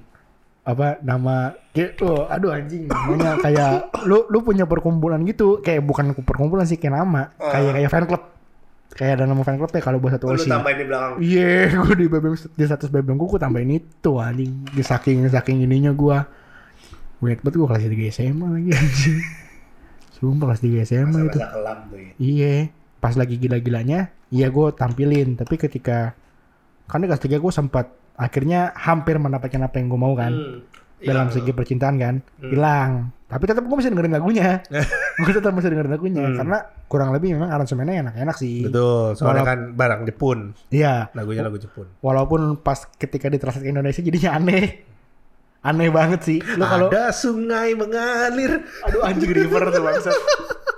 apa 0.61 1.01
nama 1.01 1.57
kayak 1.73 1.97
oh, 2.05 2.29
aduh 2.29 2.53
anjing 2.53 2.85
namanya 2.85 3.39
kayak 3.41 3.89
lu 4.05 4.29
lu 4.29 4.45
punya 4.45 4.69
perkumpulan 4.69 5.17
gitu 5.25 5.57
kayak 5.57 5.81
bukan 5.81 6.13
perkumpulan 6.21 6.69
sih 6.69 6.77
kayak 6.77 7.01
nama 7.01 7.33
kayak 7.39 7.71
kayak 7.81 7.89
fan 7.89 8.05
club. 8.05 8.23
Kayak 8.91 9.23
ada 9.23 9.31
nama 9.31 9.39
fan 9.47 9.55
club 9.55 9.71
ya 9.71 9.79
kalau 9.79 10.03
buat 10.03 10.19
satu 10.19 10.27
Lu 10.27 10.35
osi. 10.35 10.51
tambahin 10.51 10.83
di 10.83 10.85
belakang. 10.85 11.11
Iya 11.23 11.55
gue 11.81 11.95
di 11.95 12.05
BBM 12.11 12.35
di 12.35 12.63
status 12.67 12.91
BBM 12.91 13.15
gue 13.15 13.27
gue 13.31 13.41
tambahin 13.41 13.71
itu 13.79 14.11
anjing. 14.19 14.51
Di 14.67 14.83
saking 14.83 15.31
saking 15.31 15.63
ininya 15.63 15.95
gue 15.95 16.17
gue 17.23 17.27
inget 17.31 17.39
banget 17.39 17.55
gue 17.55 17.67
kelas 17.71 17.83
3 17.87 18.11
SMA 18.11 18.47
lagi 18.51 18.69
anjing. 18.75 19.17
Sumpah 20.19 20.45
kelas 20.51 20.61
3 20.61 20.83
SMA 20.83 21.19
itu. 21.23 21.39
kelam 21.39 21.77
tuh 21.87 21.99
ya. 22.03 22.11
Iya 22.19 22.55
pas 22.99 23.15
lagi 23.15 23.39
gila-gilanya 23.39 24.11
iya 24.31 24.47
gue 24.47 24.67
tampilin 24.71 25.35
tapi 25.35 25.55
ketika 25.55 26.15
kan 26.85 26.99
di 26.99 27.07
kelas 27.07 27.21
3 27.21 27.37
gue 27.37 27.51
sempat 27.51 27.85
akhirnya 28.13 28.71
hampir 28.75 29.15
mendapatkan 29.15 29.61
apa 29.61 29.75
yang 29.75 29.87
gue 29.87 29.99
mau 29.99 30.13
kan 30.13 30.31
Hmm. 30.31 30.59
dalam 31.01 31.27
Hilang 31.27 31.29
segi 31.31 31.51
percintaan 31.51 31.95
kan 31.95 32.15
Hmm. 32.37 32.49
hilang 32.49 32.91
tapi 33.25 33.43
tetap 33.45 33.63
gue 33.63 33.73
masih 33.73 33.89
dengerin 33.89 34.13
lagunya 34.13 34.59
gue 35.23 35.31
tetap 35.31 35.51
masih 35.51 35.69
dengerin 35.69 35.91
lagunya 35.91 36.23
Hmm. 36.23 36.37
karena 36.37 36.57
kurang 36.85 37.09
lebih 37.09 37.33
memang 37.33 37.47
aransemennya 37.49 38.03
enak-enak 38.03 38.35
sih. 38.35 38.67
Betul, 38.67 39.15
soalnya 39.15 39.41
Walau- 39.41 39.47
kan 39.47 39.59
barang 39.71 40.01
Jepun. 40.03 40.39
Iya, 40.67 41.07
Lagunya 41.11 41.39
lagu 41.39 41.55
Jepun. 41.55 41.87
walaupun 41.97 42.59
pas 42.59 42.83
ketika 42.91 43.31
ditranslate 43.31 43.63
ke 43.63 43.71
Indonesia 43.71 44.03
jadinya 44.03 44.35
aneh. 44.35 44.83
Aneh 45.63 45.87
banget 45.87 46.19
sih. 46.21 46.39
Lu 46.43 46.65
kalau 46.65 46.91
Ada 46.91 47.15
sungai 47.15 47.71
mengalir. 47.73 48.59
aduh 48.83 49.07
anjing 49.07 49.31
river 49.31 49.71
tuh 49.71 49.79
bangsat. 49.79 50.11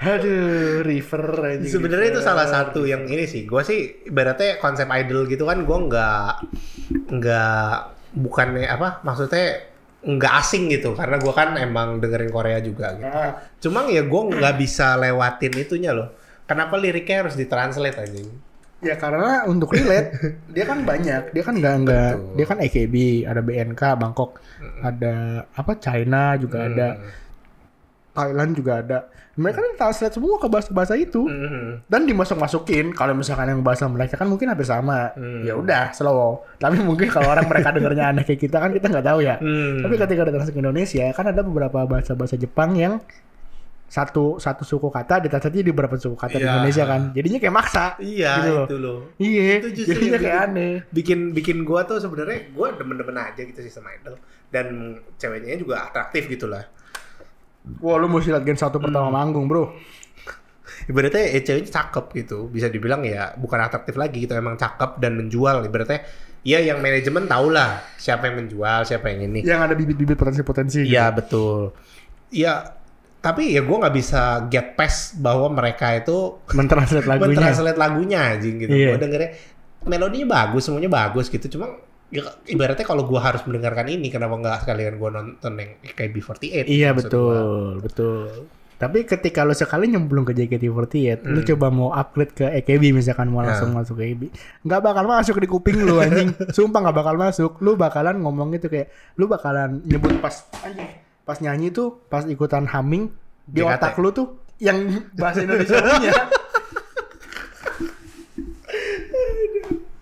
Aduh, 0.00 0.80
river 0.80 1.24
anjing. 1.44 1.68
Sebenarnya 1.76 2.08
itu 2.16 2.22
salah 2.24 2.48
satu 2.48 2.88
yang 2.88 3.04
ini 3.04 3.28
sih. 3.28 3.44
Gue 3.44 3.60
sih 3.60 4.08
ibaratnya 4.08 4.56
konsep 4.56 4.88
idol 4.88 5.28
gitu 5.28 5.44
kan 5.44 5.60
gue 5.68 5.78
nggak 5.92 6.28
nggak 7.20 7.68
bukannya 8.16 8.66
apa 8.66 9.04
maksudnya 9.06 9.70
nggak 10.00 10.32
asing 10.40 10.72
gitu 10.72 10.96
karena 10.96 11.20
gue 11.20 11.32
kan 11.36 11.52
emang 11.60 12.00
dengerin 12.00 12.32
Korea 12.32 12.58
juga 12.64 12.96
gitu. 12.96 13.12
Ah, 13.12 13.44
Cuma 13.60 13.84
ya 13.92 14.00
gue 14.00 14.22
nggak 14.32 14.54
bisa 14.56 14.96
lewatin 14.96 15.52
itunya 15.60 15.92
loh. 15.92 16.08
Kenapa 16.48 16.80
liriknya 16.80 17.28
harus 17.28 17.36
ditranslate 17.36 18.00
anjing? 18.00 18.28
Ya 18.80 18.96
karena 18.96 19.44
untuk 19.44 19.76
relate 19.76 20.40
dia 20.56 20.64
kan 20.64 20.88
banyak, 20.88 21.36
dia 21.36 21.44
kan 21.44 21.52
nggak 21.60 21.74
nggak, 21.84 22.12
dia 22.32 22.46
kan 22.48 22.58
AKB, 22.64 22.94
ada 23.28 23.44
BNK 23.44 23.82
Bangkok, 24.00 24.40
ada 24.80 25.44
apa 25.52 25.76
China 25.76 26.32
juga 26.40 26.64
ada, 26.64 26.88
Hmm. 26.96 27.12
Thailand 28.16 28.52
juga 28.56 28.72
ada. 28.80 28.98
Mereka 29.32 29.56
kan 29.56 29.72
translate 29.76 30.10
semua 30.12 30.36
ke 30.36 30.46
bahasa 30.46 30.68
bahasa 30.70 30.94
itu 30.94 31.22
Hmm. 31.22 31.80
dan 31.84 32.02
dimasuk 32.02 32.34
masukin. 32.34 32.90
Kalau 32.90 33.12
misalkan 33.12 33.46
yang 33.46 33.60
bahasa 33.60 33.86
mereka 33.86 34.14
kan 34.14 34.26
mungkin 34.26 34.46
hampir 34.46 34.64
sama, 34.64 35.12
Hmm. 35.12 35.42
ya 35.42 35.54
udah 35.54 35.90
slow. 35.90 36.42
Tapi 36.56 36.78
mungkin 36.78 37.06
kalau 37.06 37.30
orang 37.30 37.46
mereka 37.46 37.70
dengarnya 37.76 38.10
aneh 38.10 38.22
kayak 38.22 38.40
kita 38.40 38.56
kan 38.56 38.70
kita 38.70 38.86
nggak 38.88 39.06
tahu 39.06 39.18
ya. 39.20 39.36
Hmm. 39.36 39.80
Tapi 39.80 39.94
ketika 39.96 40.20
ada 40.20 40.32
translate 40.32 40.52
ke 40.52 40.60
Indonesia 40.60 41.04
kan 41.10 41.26
ada 41.26 41.40
beberapa 41.40 41.78
bahasa 41.84 42.12
bahasa 42.12 42.34
Jepang 42.34 42.74
yang 42.74 42.98
satu 43.86 44.38
satu 44.38 44.62
suku 44.62 44.86
kata 44.86 45.18
ditranslate 45.20 45.56
di 45.56 45.66
beberapa 45.68 45.94
suku 45.94 46.14
kata 46.14 46.34
di 46.34 46.44
Iya. 46.44 46.50
Indonesia 46.52 46.84
kan. 46.84 47.00
Jadinya 47.10 47.38
kayak 47.38 47.54
maksa. 47.56 47.84
Iya 47.98 48.32
gitu 48.36 48.50
loh. 48.52 48.64
itu 48.64 48.76
loh. 48.78 48.98
Iya, 49.16 49.42
jadinya 49.68 49.90
kayak 50.12 50.20
bikin- 50.20 50.46
aneh. 50.46 50.74
bikin 50.88 51.18
bikin 51.32 51.58
gua 51.62 51.82
tuh 51.82 51.98
sebenarnya 51.98 52.50
gua 52.50 52.70
demen-demen 52.72 53.14
aja 53.16 53.40
gitu 53.40 53.58
sistem 53.58 53.90
idol 53.90 54.14
dan 54.46 54.66
ceweknya 55.16 55.54
juga 55.56 55.84
atraktif 55.84 56.26
gitu 56.26 56.46
lah 56.46 56.62
Wah, 57.78 57.96
lu 57.96 58.06
mesti 58.06 58.28
lihat 58.28 58.42
Gen 58.42 58.56
1 58.56 58.72
pertama 58.74 59.06
Hmm. 59.06 59.14
manggung, 59.14 59.46
Bro. 59.46 59.72
ibaratnya 60.82 61.22
eh, 61.28 61.42
ceweknya 61.42 61.68
cakep 61.68 62.04
gitu 62.16 62.48
bisa 62.48 62.66
dibilang 62.66 63.02
ya 63.02 63.34
bukan 63.34 63.60
atraktif 63.60 63.94
lagi 63.94 64.22
gitu 64.22 64.32
emang 64.32 64.56
cakep 64.56 64.96
dan 64.96 65.12
menjual 65.14 65.60
ibaratnya 65.62 66.00
ya 66.40 66.56
yang 66.58 66.80
manajemen 66.80 67.26
tau 67.26 67.46
lah 67.48 67.84
siapa 67.94 68.26
yang 68.26 68.40
menjual 68.40 68.80
siapa 68.82 69.12
yang 69.12 69.28
ini 69.28 69.44
Yang 69.44 69.60
ada 69.60 69.74
bibit-bibit 69.74 70.16
potensi-potensi. 70.16 70.80
gitu. 70.80 70.90
iya 70.90 71.10
betul 71.10 71.76
ya 72.28 72.64
tapi 73.20 73.52
ya 73.52 73.60
gua 73.60 73.84
nggak 73.84 73.94
bisa 73.94 74.20
get 74.46 74.72
past 74.72 75.18
bahwa 75.18 75.52
mereka 75.52 75.92
itu 75.92 76.38
Mentranslate 76.56 77.04
lagunya. 77.04 77.28
mentranslate 77.28 77.76
lagunya 77.78 78.18
anjing 78.30 78.56
gitu 78.58 78.72
Iya. 78.72 78.88
gua 78.88 78.98
dengernya 78.98 79.30
melodinya 79.82 80.26
bagus 80.38 80.62
semuanya 80.64 80.88
bagus 80.88 81.26
gitu 81.26 81.44
cuma 81.50 81.76
ya, 82.10 82.22
ibaratnya 82.44 82.82
kalau 82.82 83.02
gua 83.02 83.22
harus 83.22 83.42
mendengarkan 83.42 83.86
ini 83.86 84.06
kenapa 84.06 84.34
nggak 84.34 84.56
sekalian 84.62 84.94
gua 84.96 85.10
nonton 85.12 85.52
yang 85.54 85.70
KB48 85.84 86.66
Iya, 86.66 86.90
betul, 86.92 87.34
gua. 87.72 87.80
betul. 87.80 88.26
Tapi 88.76 89.04
ketika 89.04 89.44
lu 89.44 89.52
sekali 89.52 89.86
nyemplung 89.86 90.24
ke 90.24 90.32
JKT48, 90.32 91.20
lu 91.22 91.38
Hmm. 91.38 91.48
coba 91.50 91.66
mau 91.68 91.92
upgrade 91.92 92.32
ke 92.32 92.46
EKB 92.56 92.92
misalkan 92.92 93.28
mau 93.28 93.40
langsung 93.40 93.70
masuk 93.70 93.94
ke 93.94 94.08
EKB, 94.08 94.22
nggak 94.64 94.80
bakal 94.80 95.04
masuk 95.06 95.36
di 95.36 95.44
kuping 95.46 95.78
lu 95.78 96.00
anjing. 96.00 96.32
Sumpah 96.56 96.80
nggak 96.80 96.96
bakal 96.96 97.14
masuk. 97.14 97.60
Lu 97.60 97.76
bakalan 97.76 98.16
ngomong 98.18 98.56
itu 98.56 98.66
kayak, 98.66 98.88
lu 99.14 99.28
bakalan 99.28 99.84
nyebut 99.84 100.16
pas 100.18 100.32
anjing, 100.62 100.88
pas 101.22 101.36
nyanyi 101.38 101.68
tuh, 101.68 102.00
pas 102.06 102.24
ikutan 102.24 102.64
humming 102.64 103.12
di 103.44 103.60
JKT. 103.60 103.68
otak 103.70 103.94
lu 103.96 104.08
tuh 104.10 104.26
yang 104.56 104.80
bahasa 105.12 105.44
Indonesia 105.44 105.76
punya. 105.76 106.12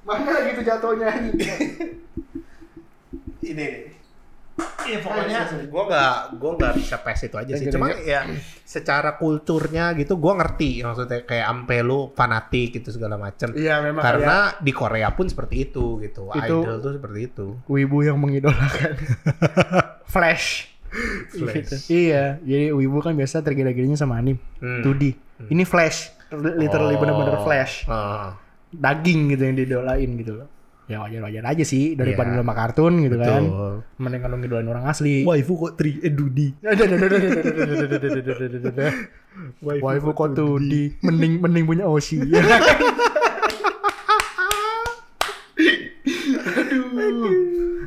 Mana 0.08 0.32
gitu 0.46 0.60
jatuhnya 0.62 1.08
ini 3.44 3.68
Iya 4.58 4.98
pokoknya 4.98 5.38
gue 5.68 5.82
nggak 5.84 6.12
gue 6.34 6.50
nggak 6.56 6.72
bisa 6.74 6.96
pes 6.98 7.20
itu 7.22 7.36
aja 7.36 7.52
sih. 7.54 7.70
Cuma 7.70 7.94
ya 7.94 8.26
secara 8.64 9.14
kulturnya 9.14 9.94
gitu 9.94 10.18
gue 10.18 10.32
ngerti 10.34 10.82
maksudnya 10.82 11.22
kayak 11.22 11.46
ampe 11.46 11.78
lu 11.78 12.10
fanatik 12.10 12.74
gitu 12.74 12.90
segala 12.90 13.14
macem. 13.14 13.54
Iya 13.54 13.78
memang 13.80 14.02
Karena 14.02 14.50
di 14.56 14.72
Korea 14.72 15.12
pun 15.12 15.30
seperti 15.30 15.62
itu 15.62 16.00
gitu. 16.00 16.26
Itu- 16.32 16.64
Idol 16.64 16.76
tuh 16.80 16.92
seperti 16.92 17.20
itu. 17.22 17.46
wibu 17.68 18.02
yang 18.02 18.18
mengidolakan 18.18 18.98
Flash. 20.12 20.74
Flash. 21.30 21.54
Gitu. 21.54 21.74
Iya, 22.08 22.40
jadi 22.40 22.72
wibu 22.72 22.98
kan 22.98 23.12
biasa 23.12 23.44
tergila-gilanya 23.44 23.94
sama 23.94 24.16
anim, 24.16 24.40
Hmm. 24.56 24.80
2D. 24.80 25.14
Ini 25.52 25.62
Flash, 25.62 26.10
literally 26.32 26.96
Oh. 26.96 26.98
bener-bener 26.98 27.36
Flash. 27.44 27.84
Ah, 27.84 28.34
Daging 28.70 29.32
gitu 29.32 29.42
yang 29.44 29.56
didolain 29.56 30.10
gitu 30.16 30.32
loh. 30.42 30.48
Ya 30.88 31.04
wajar-wajar 31.04 31.44
aja 31.44 31.64
sih 31.68 31.92
daripada 31.92 32.32
Iya. 32.32 32.40
lu 32.40 32.42
sama 32.48 32.54
kartun 32.56 33.04
gitu 33.04 33.16
kan. 33.20 33.44
betul. 33.44 33.75
Mendingan 34.00 34.28
lu 34.32 34.37
ngidolain 34.40 34.68
orang 34.68 34.84
asli. 34.88 35.20
Waifu 35.20 35.52
kok 35.60 35.72
tri 35.76 36.00
eh 36.00 36.08
Dudi. 36.08 36.48
Waifu 39.62 40.10
kok 40.12 40.28
2D, 40.32 40.72
mending 41.04 41.32
mending 41.38 41.64
punya 41.68 41.84
Oshi. 41.84 42.18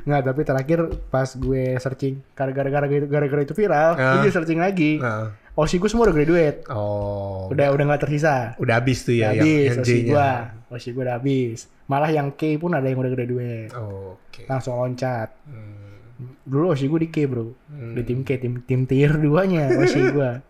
Nggak, 0.01 0.21
tapi 0.23 0.41
terakhir 0.41 0.79
pas 1.07 1.29
gue 1.29 1.77
searching 1.77 2.19
gara-gara 2.31 2.85
gitu 2.87 3.05
gara-gara 3.05 3.41
itu 3.41 3.53
viral, 3.53 3.93
Ah. 3.93 4.17
gue 4.17 4.29
searching 4.29 4.57
lagi. 4.57 4.97
Nah. 4.97 5.35
Oshi 5.51 5.77
gue 5.77 5.85
semua 5.85 6.07
udah 6.07 6.15
graduate. 6.15 6.63
Oh. 6.71 7.51
Udah 7.51 7.69
udah 7.69 7.83
nggak 7.85 8.01
tersisa. 8.01 8.55
Udah 8.55 8.79
habis 8.79 9.03
tuh 9.03 9.13
ya 9.13 9.29
Udah 9.29 9.43
habis 9.43 9.69
yang, 9.69 9.83
J-nya. 9.83 10.07
gua. 10.07 10.29
Oshi 10.71 10.89
gue 10.89 11.03
udah 11.03 11.15
habis. 11.19 11.59
Malah 11.85 12.07
yang 12.09 12.31
K 12.31 12.55
pun 12.55 12.71
ada 12.71 12.87
yang 12.87 12.97
udah 12.97 13.11
graduate. 13.11 13.71
Oh, 13.75 14.15
Oke. 14.17 14.47
Langsung 14.47 14.79
loncat. 14.79 15.35
Hmm. 15.43 16.15
Dulu 16.47 16.71
Oshi 16.71 16.87
gue 16.87 16.99
di 17.03 17.09
K, 17.09 17.27
Bro. 17.27 17.51
Hmm. 17.67 17.93
Di 17.93 18.01
tim 18.01 18.23
K, 18.23 18.39
tim 18.39 18.63
tim 18.63 18.87
tier 18.87 19.11
2-nya 19.11 19.75
Oshi 19.75 20.01
gue. 20.07 20.31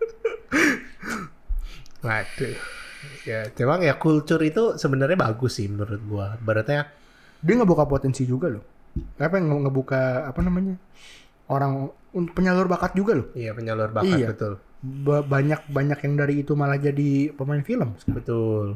Waduh. 2.02 2.56
Ya, 3.22 3.46
memang 3.56 3.82
ya 3.82 3.94
kultur 3.96 4.42
itu 4.42 4.78
sebenarnya 4.78 5.14
bagus 5.16 5.58
sih 5.58 5.66
menurut 5.66 6.02
gua. 6.04 6.38
Baratnya 6.38 6.90
Dia 7.42 7.58
ngebuka 7.58 7.86
potensi 7.86 8.22
juga 8.24 8.50
loh. 8.50 8.62
Apa 9.18 9.36
yang 9.36 9.48
nge- 9.48 9.62
ngebuka 9.66 10.02
apa 10.26 10.40
namanya? 10.40 10.76
Orang 11.46 11.92
penyalur 12.12 12.68
bakat 12.68 12.92
juga 12.92 13.16
loh. 13.16 13.28
iya 13.34 13.52
penyalur 13.52 13.90
bakat 13.90 14.18
Iya. 14.18 14.28
betul. 14.30 14.54
Ba- 14.82 15.22
banyak 15.22 15.68
banyak 15.68 16.00
yang 16.02 16.14
dari 16.16 16.42
itu 16.42 16.52
malah 16.54 16.76
jadi 16.76 17.32
pemain 17.32 17.62
film. 17.62 17.94
Betul. 18.06 18.76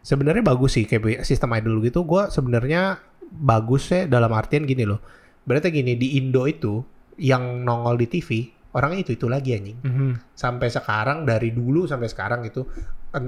Sebenarnya 0.00 0.40
bagus 0.40 0.76
sih 0.76 0.84
kayak 0.84 1.22
sistem 1.22 1.52
idol 1.54 1.80
gitu. 1.80 2.02
Gua 2.02 2.28
sebenarnya 2.28 3.00
bagus 3.26 3.88
ya 3.88 4.04
dalam 4.04 4.30
artian 4.30 4.62
gini 4.62 4.84
loh. 4.84 5.00
Berarti 5.42 5.68
gini 5.70 5.92
di 5.94 6.16
Indo 6.16 6.44
itu 6.44 6.84
yang 7.16 7.62
nongol 7.62 7.96
di 7.96 8.06
TV 8.06 8.28
orangnya 8.70 9.00
itu 9.02 9.12
itu 9.14 9.26
lagi 9.26 9.54
anjing. 9.54 9.78
Mhm. 9.80 10.10
Sampai 10.34 10.68
sekarang 10.68 11.22
dari 11.22 11.50
dulu 11.50 11.84
sampai 11.84 12.06
sekarang 12.06 12.42
gitu 12.42 12.66
en- 12.66 12.84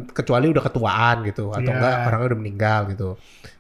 kecuali 0.09 0.47
udah 0.47 0.63
ketuaan 0.63 1.17
gitu 1.23 1.49
atau 1.49 1.63
Iya. 1.63 1.73
enggak 1.73 1.95
orangnya 2.05 2.27
udah 2.29 2.41
meninggal 2.41 2.81
gitu. 2.89 3.09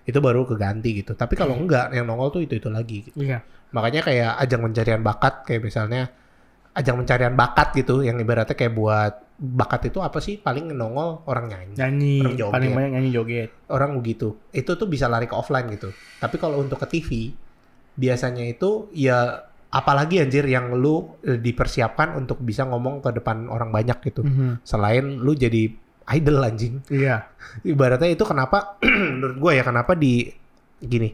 Itu 0.03 0.19
baru 0.19 0.43
keganti 0.45 0.91
gitu. 0.97 1.13
Tapi 1.13 1.35
kalau 1.35 1.55
enggak 1.55 1.91
yang 1.91 2.05
nongol 2.05 2.31
tuh 2.31 2.43
itu 2.43 2.55
itu 2.55 2.67
lagi. 2.67 3.07
Gitu. 3.07 3.17
Iya. 3.17 3.41
Makanya 3.71 4.01
kayak 4.03 4.33
ajang 4.39 4.63
pencarian 4.63 5.01
bakat 5.01 5.35
kayak 5.43 5.63
misalnya 5.63 6.11
ajang 6.73 6.97
pencarian 6.97 7.33
bakat 7.33 7.73
gitu 7.75 8.01
yang 8.01 8.17
ibaratnya 8.17 8.53
kayak 8.53 8.73
buat 8.73 9.13
bakat 9.37 9.89
itu 9.89 9.99
apa 9.99 10.17
sih 10.19 10.37
paling 10.37 10.71
nongol 10.71 11.21
orang 11.25 11.47
nyanyi 11.47 11.75
Nyanyi 11.75 12.15
Orang 12.21 12.37
joget. 12.37 12.53
paling 12.53 12.71
banyak 12.73 12.91
nyanyi 12.91 13.11
joget. 13.11 13.49
orang 13.69 13.91
begitu 13.95 14.29
itu 14.51 14.71
tuh 14.71 14.85
bisa 14.87 15.07
lari 15.07 15.25
ke 15.25 15.33
offline 15.33 15.69
gitu 15.71 15.89
tapi 16.17 16.37
kalau 16.37 16.57
untuk 16.59 16.77
ke 16.79 16.89
TV 16.91 17.33
biasanya 17.95 18.45
itu 18.47 18.89
ya 18.93 19.45
apalagi 19.69 20.21
anjir 20.21 20.45
yang 20.45 20.73
lu 20.73 21.17
eh, 21.23 21.37
dipersiapkan 21.37 22.13
untuk 22.15 22.41
bisa 22.41 22.65
ngomong 22.65 23.01
ke 23.01 23.13
depan 23.15 23.45
orang 23.47 23.69
banyak 23.71 23.99
gitu 24.03 24.21
Mhm. 24.21 24.61
selain 24.63 25.17
lu 25.17 25.33
jadi 25.33 25.69
idol 26.09 26.39
anjing 26.41 26.83
Iya. 26.87 27.27
ibaratnya 27.63 28.07
itu 28.09 28.23
kenapa 28.23 28.79
menurut 29.13 29.37
gue 29.37 29.53
ya 29.53 29.63
kenapa 29.63 29.93
di 29.93 30.31
gini 30.77 31.11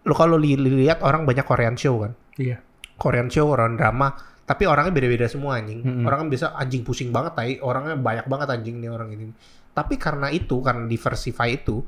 lu 0.00 0.12
kalau 0.12 0.36
li- 0.36 0.54
li- 0.54 0.82
lihat 0.82 1.00
orang 1.00 1.22
banyak 1.22 1.42
Korean 1.42 1.74
show 1.74 1.98
kan 1.98 2.12
Iya. 2.34 2.62
Korean 2.94 3.26
show 3.26 3.46
orang 3.46 3.74
drama 3.74 4.14
tapi 4.42 4.64
orangnya 4.64 4.90
beda-beda 4.90 5.26
semua 5.26 5.56
anjing 5.56 5.80
Mm-mm. 5.80 6.04
orang 6.04 6.24
kan 6.24 6.28
bisa 6.28 6.46
anjing 6.52 6.80
pusing 6.80 7.08
banget 7.08 7.32
tai 7.34 7.52
orangnya 7.58 7.94
banyak 7.94 8.26
banget 8.26 8.48
anjing 8.50 8.78
nih 8.78 8.88
orang 8.88 9.10
ini 9.10 9.28
tapi 9.70 9.94
karena 9.94 10.28
itu 10.28 10.58
karena 10.58 10.82
diversify 10.84 11.52
itu 11.52 11.84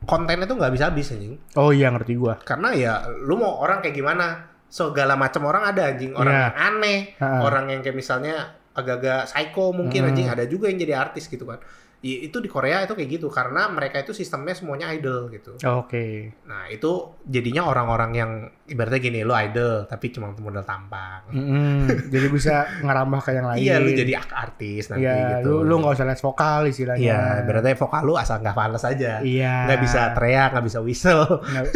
kontennya 0.00 0.46
tuh 0.46 0.56
nggak 0.56 0.72
bisa 0.72 0.84
habis 0.88 1.10
anjing 1.10 1.34
Oh 1.54 1.70
iya 1.70 1.90
ngerti 1.90 2.14
gua. 2.14 2.38
karena 2.40 2.70
ya 2.72 2.92
lu 3.20 3.34
mau 3.34 3.58
orang 3.58 3.78
kayak 3.78 3.94
gimana 3.94 4.26
segala 4.66 5.14
macam 5.14 5.42
orang 5.44 5.64
ada 5.66 5.88
anjing 5.88 6.12
orang 6.12 6.30
Iya. 6.30 6.42
yang 6.44 6.54
aneh 6.68 6.98
Ha-ha. 7.16 7.38
orang 7.40 7.64
yang 7.68 7.80
kayak 7.80 7.96
misalnya 7.96 8.34
agak-agak 8.78 9.26
psycho 9.26 9.70
mungkin 9.70 10.00
Hmm. 10.00 10.08
anjing 10.08 10.28
ada 10.28 10.44
juga 10.44 10.66
yang 10.66 10.78
jadi 10.78 10.94
artis 10.96 11.26
gitu 11.26 11.42
kan 11.42 11.58
I- 11.98 12.30
itu 12.30 12.38
di 12.38 12.46
Korea 12.46 12.86
itu 12.86 12.94
kayak 12.94 13.10
gitu 13.10 13.26
karena 13.26 13.66
mereka 13.66 13.98
itu 13.98 14.14
sistemnya 14.14 14.54
semuanya 14.54 14.86
idol 14.88 15.26
gitu. 15.28 15.58
Oke. 15.58 16.30
Nah 16.46 16.70
itu 16.70 16.86
jadinya 17.26 17.66
orang-orang 17.66 18.10
yang 18.14 18.30
ibaratnya 18.64 19.02
gini 19.02 19.26
lo 19.26 19.34
idol 19.34 19.82
tapi 19.82 20.14
cuma 20.14 20.30
modal 20.32 20.62
tampang. 20.62 21.26
Mm-mm. 21.34 22.06
Jadi 22.06 22.26
bisa 22.30 22.54
ngerambah 22.78 23.18
ke 23.18 23.30
yang 23.32 23.50
lain. 23.50 23.58
Iya 23.58 23.74
lu 23.82 23.90
jadi 23.92 24.14
artis 24.14 24.94
nanti 24.94 25.02
Iya, 25.02 25.42
gitu. 25.42 25.58
lu 25.58 25.66
lu 25.66 25.74
nggak 25.76 25.98
usah 25.98 26.06
les 26.06 26.22
vokal 26.22 26.60
istilahnya. 26.70 27.02
Iya, 27.02 27.20
berarti 27.42 27.74
vokal 27.74 28.02
lu 28.04 28.14
asal 28.14 28.36
nggak 28.38 28.54
fals 28.54 28.84
aja. 28.86 29.12
Iya. 29.18 29.54
Nggak 29.66 29.80
bisa 29.82 30.00
teriak, 30.14 30.48
nggak 30.54 30.66
bisa 30.70 30.78
whistle. 30.78 31.26
Nggak- 31.42 31.70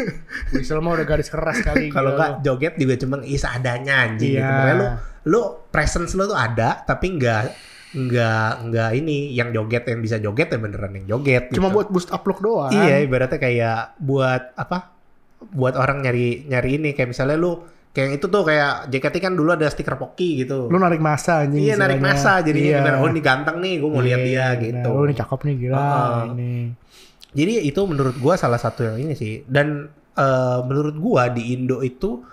Whistle 0.55 0.79
mah 0.79 0.93
udah 0.95 1.07
garis 1.09 1.27
keras 1.27 1.59
kali. 1.61 1.91
Kalau 1.99 2.15
gila 2.15 2.19
nggak 2.31 2.33
joget 2.47 2.75
juga 2.79 2.95
cuma 2.95 3.19
is 3.27 3.43
adanya 3.43 4.07
anjing 4.07 4.39
Iya. 4.39 4.47
gitu. 4.47 4.55
Makanya 4.55 4.77
lu 4.77 4.87
lu 5.25 5.41
presence 5.69 6.13
lu 6.13 6.25
tuh 6.25 6.35
ada 6.35 6.83
tapi 6.83 7.15
nggak 7.15 7.43
nggak 7.93 8.51
nggak 8.67 8.91
ini 8.97 9.31
yang 9.31 9.53
joget 9.53 9.85
yang 9.85 10.01
bisa 10.01 10.17
joget 10.17 10.49
ya 10.49 10.57
beneran 10.57 10.97
yang 10.97 11.07
joget 11.11 11.53
Cuma 11.53 11.69
gitu. 11.69 11.77
buat 11.77 11.89
boost 11.89 12.09
up 12.09 12.25
look 12.25 12.41
doang. 12.41 12.73
Iya, 12.73 13.05
ibaratnya 13.05 13.37
kayak 13.37 14.01
buat 14.01 14.57
apa? 14.57 14.97
Buat 15.45 15.77
orang 15.77 16.01
nyari 16.01 16.47
nyari 16.47 16.81
ini 16.81 16.91
kayak 16.91 17.13
misalnya 17.13 17.37
lu 17.37 17.61
kayak 17.93 18.17
itu 18.17 18.27
tuh 18.27 18.43
kayak 18.43 18.89
JKT 18.89 19.17
kan 19.21 19.37
dulu 19.37 19.53
ada 19.53 19.69
stiker 19.69 20.01
Poki 20.01 20.41
gitu. 20.41 20.67
Lu 20.67 20.81
narik 20.81 20.99
masa 20.99 21.45
anjing. 21.45 21.61
iya 21.61 21.77
narik 21.77 22.01
masa 22.01 22.41
jadinya 22.41 22.65
Iya. 22.65 22.79
bener, 22.81 22.95
oh 22.97 23.09
ini 23.11 23.21
ganteng 23.21 23.57
nih, 23.61 23.75
gue 23.77 23.91
mau 23.93 24.01
lihat 24.01 24.21
dia 24.23 24.33
Iya, 24.33 24.47
gitu. 24.59 24.89
Nah, 24.89 24.97
lu 24.97 25.05
nih 25.05 25.17
cakep 25.19 25.41
nih 25.45 25.55
gila 25.61 25.77
Heeh. 25.77 26.21
ini. 26.33 26.53
Jadi 27.33 27.53
itu 27.63 27.81
menurut 27.85 28.17
gua 28.17 28.35
salah 28.35 28.57
satu 28.57 28.81
yang 28.83 28.97
ini 28.99 29.13
sih. 29.13 29.45
Dan 29.45 29.85
eh, 30.13 30.59
menurut 30.65 30.97
gua 30.97 31.29
di 31.29 31.53
Indo 31.53 31.81
itu 31.81 32.25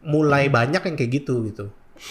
mulai 0.00 0.46
banyak 0.46 0.78
yang 0.80 0.94
kayak 0.94 1.10
gitu 1.12 1.42
gitu. 1.44 1.66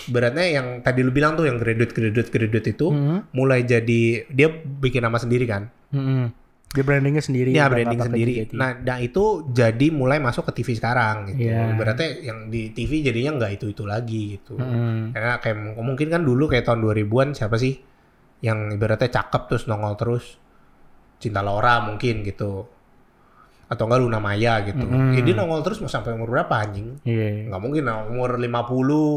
Beratnya 0.07 0.45
yang 0.47 0.67
tadi 0.83 0.99
lu 1.01 1.11
bilang 1.11 1.35
tuh 1.35 1.47
yang 1.47 1.57
graduate 1.57 1.95
graduate 1.95 2.29
graduate 2.29 2.67
itu 2.75 2.87
Hmm. 2.91 3.27
mulai 3.31 3.63
jadi 3.63 4.27
dia 4.27 4.47
bikin 4.51 5.03
nama 5.03 5.17
sendiri 5.17 5.45
kan. 5.47 5.71
Hmm. 5.91 6.31
Dia 6.67 6.83
brandingnya 6.83 7.23
sendiri. 7.23 7.55
Iya 7.55 7.65
udah 7.65 7.71
branding 7.71 8.01
sendiri. 8.03 8.33
Nah, 8.51 8.75
nah 8.83 8.99
itu 8.99 9.47
jadi 9.55 9.87
mulai 9.87 10.19
masuk 10.19 10.51
ke 10.51 10.61
TV 10.61 10.75
sekarang 10.75 11.31
gitu. 11.31 11.47
Iya. 11.47 11.79
Berarti 11.79 12.27
yang 12.27 12.51
di 12.51 12.75
TV 12.75 12.99
jadinya 13.07 13.39
nggak 13.39 13.51
itu 13.55 13.65
itu 13.71 13.83
lagi 13.87 14.35
gitu. 14.35 14.59
Hmm. 14.59 15.15
Karena 15.15 15.39
kayak 15.39 15.79
mungkin 15.79 16.07
kan 16.11 16.21
dulu 16.27 16.51
kayak 16.51 16.67
tahun 16.67 16.83
2000-an 16.83 17.31
siapa 17.33 17.55
sih 17.55 17.79
yang 18.43 18.69
ibaratnya 18.69 19.07
cakep 19.09 19.41
terus 19.49 19.63
nongol 19.65 19.95
terus 19.97 20.37
Cinta 21.17 21.41
Laura 21.41 21.81
mungkin 21.81 22.21
gitu. 22.21 22.67
Atau 23.67 23.83
enggak 23.83 23.99
Luna 23.99 24.19
Maya 24.19 24.63
gitu. 24.63 24.79
Mm-mm. 24.79 25.11
Jadi 25.11 25.35
nongol 25.35 25.59
terus 25.59 25.83
mau 25.83 25.87
sampai 25.87 26.15
umur 26.15 26.31
berapa 26.31 26.55
anjing? 26.55 27.03
Iya. 27.03 27.51
Nggak 27.51 27.61
mungkin 27.61 27.83
lah, 27.83 28.07
umur 28.07 28.39
50 28.39 28.47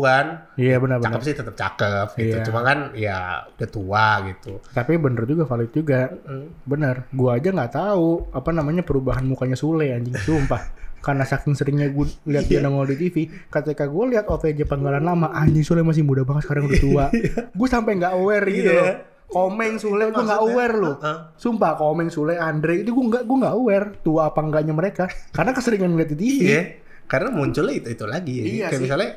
kan. 0.03 0.27
Iya 0.59 0.77
benar-benar. 0.77 1.07
Cakep 1.15 1.23
sih 1.23 1.35
tetap 1.39 1.55
cakep 1.55 2.09
gitu. 2.19 2.37
Iya. 2.37 2.45
Cuma 2.45 2.61
kan 2.61 2.79
ya 2.93 3.19
udah 3.47 3.69
tua 3.71 4.07
gitu. 4.27 4.59
Tapi 4.71 4.93
bener 4.99 5.23
juga 5.25 5.47
valid 5.47 5.71
juga. 5.71 6.11
Mm. 6.27 6.47
Bener. 6.67 6.95
Gua 7.11 7.39
aja 7.39 7.49
nggak 7.49 7.73
tahu 7.73 8.09
apa 8.31 8.51
namanya 8.51 8.83
perubahan 8.83 9.23
mukanya 9.23 9.55
Sule 9.55 9.91
anjing 9.91 10.19
sumpah. 10.19 10.63
Karena 11.01 11.25
saking 11.25 11.57
seringnya 11.57 11.89
gue 11.89 12.05
lihat 12.29 12.45
dia 12.45 12.61
Iya. 12.61 12.69
nongol 12.69 12.93
di 12.93 12.97
TV, 13.01 13.17
ketika 13.49 13.89
gue 13.89 14.05
lihat 14.13 14.29
OTJ 14.29 14.69
panggalan 14.69 15.01
lama, 15.01 15.33
anjing 15.33 15.65
Sule 15.65 15.81
masih 15.81 16.05
muda 16.05 16.29
banget 16.29 16.45
sekarang 16.45 16.69
udah 16.69 16.77
tua. 16.77 17.05
gue 17.57 17.69
sampai 17.71 17.97
nggak 17.97 18.13
aware 18.13 18.45
gitu 18.47 18.69
Iya. 18.69 18.77
loh. 18.77 18.95
Komeng 19.31 19.79
Sule 19.79 20.11
gue 20.11 20.23
nggak 20.27 20.43
aware 20.43 20.75
loh. 20.75 20.97
Sumpah 21.39 21.79
Komeng 21.79 22.11
Sule 22.11 22.35
Andre 22.35 22.83
itu 22.83 22.91
gue 22.91 23.05
nggak 23.07 23.23
gue 23.25 23.37
nggak 23.47 23.55
aware 23.55 23.87
tua 24.03 24.35
apa 24.35 24.43
enggaknya 24.43 24.75
mereka 24.75 25.07
karena 25.31 25.55
keseringan 25.55 25.95
lihat 25.95 26.11
di 26.13 26.17
TV. 26.19 26.41
Iya. 26.43 26.63
Karena 27.07 27.31
munculnya 27.31 27.75
itu 27.79 27.89
itu 27.95 28.05
lagi. 28.07 28.35
Iya 28.39 28.67
kayak 28.71 28.79
sih. 28.79 28.85
misalnya 28.87 29.11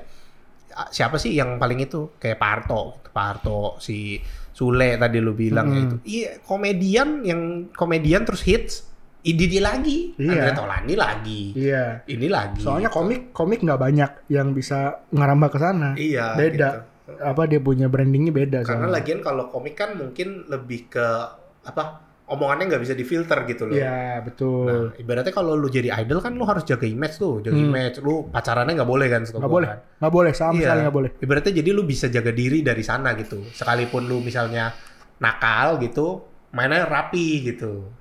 siapa 0.90 1.18
sih 1.22 1.38
yang 1.38 1.62
paling 1.62 1.86
itu 1.86 2.18
kayak 2.18 2.42
Parto, 2.42 2.98
Parto 3.14 3.78
si 3.78 4.18
Sule 4.54 5.02
tadi 5.02 5.18
lu 5.18 5.34
bilang 5.34 5.70
ya 5.70 5.74
Mm-mm. 5.74 5.86
itu. 5.86 5.96
Iya, 6.06 6.30
komedian 6.46 7.26
yang 7.26 7.42
komedian 7.74 8.22
terus 8.22 8.46
hits, 8.46 8.86
ini 9.26 9.46
dia 9.50 9.66
lagi. 9.66 10.14
Iya. 10.14 10.30
Andre 10.30 10.52
Taulani 10.54 10.94
lagi. 10.94 11.42
Iya. 11.58 12.06
Ini 12.06 12.28
lagi. 12.30 12.62
Soalnya 12.62 12.94
komik 12.94 13.34
komik 13.34 13.66
nggak 13.66 13.82
banyak 13.82 14.12
yang 14.30 14.54
bisa 14.54 15.10
ngerambah 15.10 15.50
ke 15.50 15.58
sana. 15.58 15.90
Iya. 15.98 16.38
Beda. 16.38 16.54
gitu. 16.54 16.93
Apa 17.20 17.46
dia 17.46 17.60
punya 17.60 17.86
brandingnya 17.86 18.32
beda 18.32 18.64
Karena 18.64 18.88
soalnya. 18.88 18.96
lagian 18.96 19.20
kalau 19.20 19.48
komik 19.48 19.76
kan 19.76 19.94
mungkin 19.94 20.48
lebih 20.48 20.88
ke 20.88 21.08
apa? 21.64 22.00
Omongannya 22.24 22.72
nggak 22.72 22.80
bisa 22.82 22.96
difilter 22.96 23.44
gitu 23.46 23.68
loh. 23.68 23.76
Iya 23.76 24.24
betul. 24.24 24.64
Nah, 24.66 24.96
ibaratnya 24.96 25.30
kalau 25.30 25.60
lu 25.60 25.68
jadi 25.68 25.92
idol 26.00 26.24
kan 26.24 26.32
lu 26.32 26.48
harus 26.48 26.64
jaga 26.64 26.88
image 26.88 27.20
tuh, 27.20 27.44
jaga 27.44 27.52
Hmm. 27.54 27.68
image. 27.68 28.00
Lu 28.00 28.32
pacarannya 28.32 28.74
nggak 28.74 28.88
boleh 28.88 29.08
kan? 29.12 29.22
Nggak 29.22 29.52
boleh, 29.52 29.68
kan. 29.68 29.80
nggak 30.00 30.14
boleh 30.14 30.32
sama 30.32 30.56
Iya. 30.56 30.64
sekali 30.64 30.80
nggak 30.82 30.96
boleh. 30.96 31.10
Ibaratnya 31.20 31.54
jadi 31.54 31.70
lu 31.70 31.84
bisa 31.84 32.08
jaga 32.08 32.32
diri 32.32 32.64
dari 32.64 32.80
sana 32.80 33.12
gitu. 33.14 33.44
Sekalipun 33.52 34.08
lu 34.08 34.24
misalnya 34.24 34.72
nakal 35.20 35.76
gitu, 35.78 36.24
mainnya 36.52 36.88
rapi 36.88 37.44
gitu. 37.44 37.92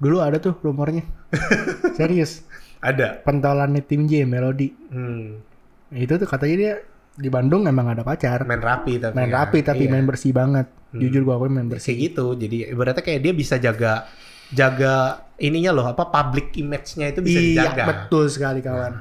Dulu 0.00 0.16
ada 0.18 0.40
tuh 0.40 0.56
rumornya. 0.58 1.04
Serius. 2.00 2.42
Ada. 2.80 3.22
Pentolannya 3.22 3.84
tim 3.84 4.08
J 4.08 4.24
Melody. 4.24 4.72
Hmm. 4.88 5.38
Itu 5.92 6.16
tuh 6.16 6.26
katanya 6.26 6.56
dia 6.56 6.72
di 7.12 7.28
Bandung 7.28 7.64
emang 7.64 7.88
ada 7.88 8.00
pacar. 8.00 8.42
Main 8.42 8.58
rapi 8.58 8.96
tapi. 8.98 9.12
Main 9.12 9.28
kan. 9.28 9.36
rapi 9.42 9.58
tapi 9.60 9.84
Iya. 9.84 9.90
main 9.90 10.04
bersih 10.04 10.32
banget. 10.32 10.66
Hmm. 10.90 10.98
Jujur 10.98 11.22
gua 11.22 11.36
akui 11.36 11.48
main 11.48 11.66
bersih. 11.66 11.86
kayak 11.88 11.98
gitu. 12.08 12.26
Jadi 12.34 12.56
ibaratnya 12.68 13.00
kayak 13.00 13.20
dia 13.20 13.32
bisa 13.32 13.54
jaga 13.56 14.08
jaga 14.48 14.94
ininya 15.38 15.72
loh 15.72 15.86
apa 15.86 16.04
public 16.06 16.52
image-nya 16.54 17.08
itu 17.08 17.20
bisa 17.20 17.36
Iya 17.36 17.48
dijaga. 17.68 17.84
betul 17.86 18.24
sekali 18.26 18.60
kawan. 18.60 18.92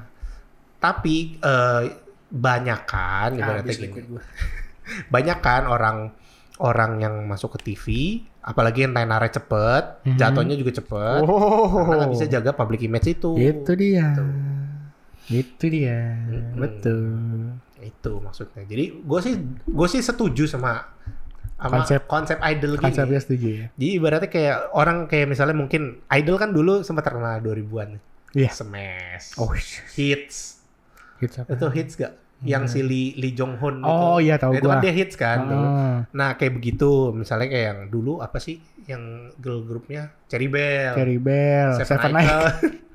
Tapi 0.78 1.16
eh, 1.38 1.82
banyak 2.28 2.82
kan 2.86 3.30
ibaratnya 3.34 3.70
gini. 3.70 3.84
liquid 3.86 4.06
gua. 4.10 4.24
banyak 5.14 5.38
kan 5.40 5.64
orang 5.66 5.98
orang 6.58 6.92
yang 7.00 7.16
masuk 7.26 7.58
ke 7.58 7.74
TV, 7.74 7.86
apalagi 8.40 8.86
yang 8.86 8.94
tenarnya 8.94 9.34
cepet, 9.34 9.84
Mhm. 10.06 10.16
jatuhnya 10.16 10.54
juga 10.54 10.72
cepet, 10.74 11.22
Oh. 11.24 11.74
karena 11.82 12.06
nggak 12.06 12.14
bisa 12.14 12.28
jaga 12.28 12.52
public 12.52 12.86
image 12.86 13.08
itu. 13.10 13.34
Itu 13.34 13.72
dia. 13.74 14.14
Gitu. 14.14 14.26
Itu 15.32 15.66
dia. 15.68 16.00
Mm-mm. 16.22 16.54
Betul. 16.56 17.02
Itu 17.84 18.18
maksudnya. 18.18 18.64
Jadi 18.64 18.86
gue 18.96 19.20
sih 19.20 19.34
gue 19.66 19.88
sih 19.88 20.00
setuju 20.00 20.46
sama 20.46 20.86
sama 21.56 21.78
Konsep- 21.78 22.06
konsep, 22.06 22.38
idol 22.44 22.74
gini. 22.74 22.86
Konsepnya 22.88 23.20
setuju 23.20 23.48
ya. 23.52 23.66
Jadi 23.72 23.88
ibaratnya 23.92 24.30
kayak 24.30 24.58
orang 24.72 25.06
kayak 25.06 25.28
misalnya 25.28 25.54
mungkin 25.54 26.02
idol 26.08 26.36
kan 26.36 26.50
dulu 26.50 26.82
sempat 26.82 27.04
terkenal 27.04 27.38
2000-an. 27.40 28.02
Iya. 28.32 28.50
Smash. 28.50 29.36
Oh, 29.36 29.52
hits. 29.94 30.64
hits 31.20 31.36
apa? 31.38 31.52
Itu 31.52 31.68
hits 31.70 31.94
gak? 31.96 32.18
Yang 32.42 32.64
si 32.68 32.80
Lee, 32.82 33.14
Lee 33.14 33.38
Jong 33.38 33.54
Hoon 33.56 33.86
Oh 33.86 34.18
itu. 34.18 34.26
iya 34.26 34.36
tahu 34.36 34.50
Nah, 34.52 34.58
itu 34.58 34.68
kan 34.68 34.80
dia 34.80 34.90
hits 34.92 35.14
kan. 35.14 35.38
dulu. 35.46 35.68
Ah, 35.70 35.98
Nah 36.10 36.30
kayak 36.34 36.54
begitu. 36.56 37.14
Misalnya 37.14 37.46
kayak 37.46 37.66
yang 37.68 37.82
dulu 37.88 38.18
apa 38.18 38.42
sih 38.42 38.58
yang 38.84 39.30
girl 39.38 39.62
groupnya 39.62 40.10
Cherry 40.26 40.50
Bell. 40.50 40.98
Cherry 40.98 41.22
Bell, 41.22 41.78
Seven 41.78 42.10
Night. 42.10 42.34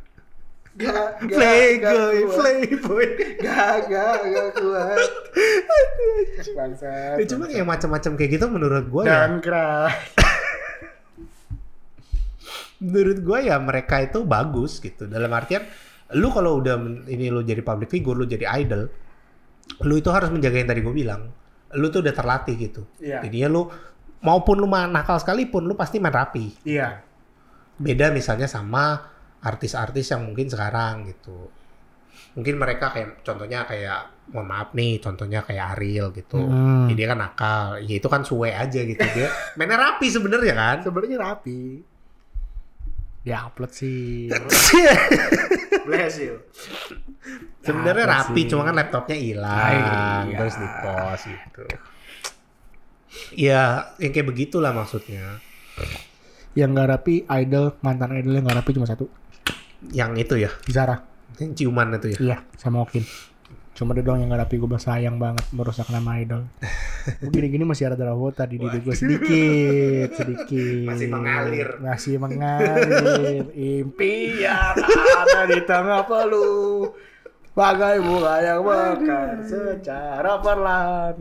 Gak, 0.77 1.25
Playboy, 1.25 2.29
Playboy. 2.29 3.07
Gak, 3.41 3.89
gak, 3.89 4.17
gak 4.29 4.49
kuat. 4.61 4.99
Bangsat. 6.53 7.17
Ya, 7.17 7.25
cuma 7.25 7.49
yang 7.49 7.65
macam-macam 7.65 8.12
kayak 8.21 8.31
gitu 8.37 8.47
menurut 8.53 8.85
gue 8.93 9.03
ya, 9.09 9.25
cry. 9.41 9.89
menurut 12.77 13.19
gue 13.25 13.39
ya 13.49 13.57
mereka 13.57 14.05
itu 14.05 14.21
bagus 14.29 14.85
gitu. 14.85 15.09
Dalam 15.09 15.33
artian, 15.33 15.65
lu 16.12 16.29
kalau 16.29 16.61
udah 16.61 16.77
ini 17.09 17.33
lu 17.33 17.41
jadi 17.41 17.65
public 17.65 17.89
figure, 17.89 18.12
lu 18.12 18.29
jadi 18.29 18.45
idol, 18.61 18.93
lu 19.81 19.95
itu 19.97 20.12
harus 20.12 20.29
menjaga 20.29 20.61
yang 20.61 20.69
tadi 20.69 20.85
gue 20.85 20.93
bilang. 20.93 21.33
Lu 21.73 21.89
tuh 21.89 22.05
udah 22.05 22.12
terlatih 22.12 22.55
gitu. 22.61 22.85
Iya. 23.01 23.25
Jadinya 23.25 23.49
lu 23.49 23.62
maupun 24.21 24.61
lu 24.61 24.69
nakal 24.69 25.17
sekalipun, 25.17 25.65
lu 25.65 25.73
pasti 25.73 25.97
main 26.05 26.12
rapi. 26.12 26.53
Iya. 26.69 27.01
Beda 27.81 28.12
misalnya 28.12 28.45
sama 28.45 29.16
artis-artis 29.42 30.12
yang 30.12 30.25
mungkin 30.25 30.46
sekarang 30.46 31.09
gitu. 31.09 31.51
Mungkin 32.37 32.57
mereka 32.57 32.92
kayak 32.92 33.25
contohnya 33.25 33.64
kayak 33.64 34.12
mohon 34.33 34.49
maaf 34.49 34.75
nih, 34.75 35.01
contohnya 35.01 35.40
kayak 35.40 35.77
Ariel 35.77 36.12
gitu. 36.12 36.37
Hmm. 36.40 36.88
Ya, 36.90 36.94
dia 36.94 37.07
kan 37.12 37.18
nakal, 37.20 37.81
ya 37.81 37.94
itu 37.96 38.09
kan 38.09 38.22
suwe 38.22 38.53
aja 38.53 38.81
gitu 38.83 39.01
dia. 39.14 39.29
Mainnya 39.57 39.79
rapi 39.79 40.07
sebenarnya 40.09 40.55
kan. 40.55 40.77
Sebenarnya 40.85 41.16
rapi. 41.16 41.81
Dia 43.25 43.42
upload 43.42 43.72
sih. 43.72 44.29
Bless 45.87 46.16
you. 46.20 46.38
sebenarnya 47.59 48.07
Apa 48.07 48.14
rapi, 48.31 48.46
sih? 48.46 48.51
cuma 48.55 48.62
kan 48.62 48.79
laptopnya 48.79 49.16
hilang, 49.18 50.31
Iya. 50.31 50.38
terus 50.38 50.55
di 50.55 50.68
post 50.79 51.25
gitu. 51.27 51.62
Ya, 53.35 53.90
yang 53.99 54.12
kayak 54.14 54.29
begitulah 54.29 54.70
maksudnya. 54.70 55.42
Yang 56.55 56.68
nggak 56.70 56.88
rapi, 56.88 57.14
idol, 57.27 57.75
mantan 57.83 58.14
idol 58.14 58.38
yang 58.38 58.44
nggak 58.46 58.62
rapi 58.62 58.70
cuma 58.72 58.87
satu. 58.87 59.11
Yang 59.93 60.12
itu 60.29 60.35
ya, 60.47 60.51
Zara. 60.69 60.97
yang 61.37 61.53
ciuman 61.53 62.01
itu 62.01 62.17
ya. 62.17 62.19
Iya, 62.21 62.37
sama 62.57 62.81
Okin. 62.85 63.05
Cuma 63.77 63.93
dia 63.93 64.01
doang 64.01 64.25
yang 64.25 64.33
gak 64.33 64.49
rapi, 64.49 64.57
gue 64.57 64.69
bilang 64.73 64.81
sayang 64.81 65.21
banget 65.21 65.45
merusak 65.53 65.93
nama 65.93 66.17
idol. 66.17 66.49
Gue 67.21 67.29
gini-gini 67.29 67.61
masih 67.69 67.93
ada 67.93 67.97
darahota 68.01 68.49
di 68.49 68.57
diri 68.57 68.81
gue 68.81 68.97
sedikit, 68.97 70.17
sedikit. 70.17 70.89
Masih 70.89 71.09
mengalir. 71.12 71.69
Masih 71.85 72.17
mengalir. 72.17 73.45
Impian 73.53 74.75
ada 74.81 75.45
di 75.45 75.61
tengah 75.69 76.09
palu. 76.09 76.89
Bagai 77.53 78.01
bunga 78.01 78.41
yang 78.41 78.65
mekar 78.65 79.45
secara 79.45 80.41
perlahan. 80.41 81.17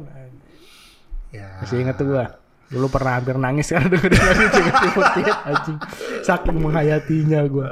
Ya. 1.36 1.60
Masih 1.60 1.84
inget 1.84 2.00
tuh 2.00 2.08
gue. 2.08 2.26
Dulu 2.72 2.88
pernah 2.88 3.20
hampir 3.20 3.36
nangis 3.36 3.68
karena 3.68 3.92
dengerin 3.92 4.20
lagu 4.20 4.48
JKT48 4.48 5.28
anjing. 5.44 5.78
Saking 6.24 6.58
menghayatinya 6.64 7.40
gue. 7.52 7.70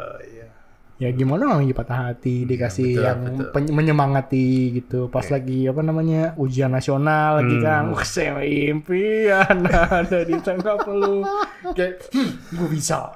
Ya 1.03 1.11
gimana 1.11 1.51
orang 1.51 1.67
lagi 1.67 1.75
patah 1.75 1.99
hati 2.07 2.47
dikasih 2.47 2.95
betul, 2.95 3.03
yang 3.03 3.19
betul. 3.51 3.75
menyemangati 3.75 4.47
gitu. 4.79 5.11
Pas 5.11 5.27
lagi 5.27 5.67
apa 5.67 5.83
namanya 5.83 6.31
ujian 6.39 6.71
nasional 6.71 7.43
lagi 7.43 7.59
Hmm. 7.59 7.65
kan. 7.67 7.83
Wah 7.91 8.05
saya 8.07 8.39
impian 8.39 9.67
ada 9.99 10.19
di 10.23 10.35
tengah 10.39 10.79
peluh. 10.79 11.27
Kayak 11.75 12.07
hmm, 12.15 12.31
gue 12.55 12.67
bisa. 12.71 13.11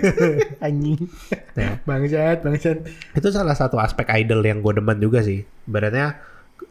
anjing. 0.66 1.10
Ya. 1.58 1.82
Bangsat, 1.82 2.46
bangsat. 2.46 2.78
itu 3.18 3.28
salah 3.34 3.58
satu 3.58 3.82
aspek 3.82 4.06
idol 4.14 4.38
yang 4.46 4.62
gue 4.62 4.78
demen 4.78 5.02
juga 5.02 5.18
sih. 5.26 5.42
Ibaratnya 5.66 6.14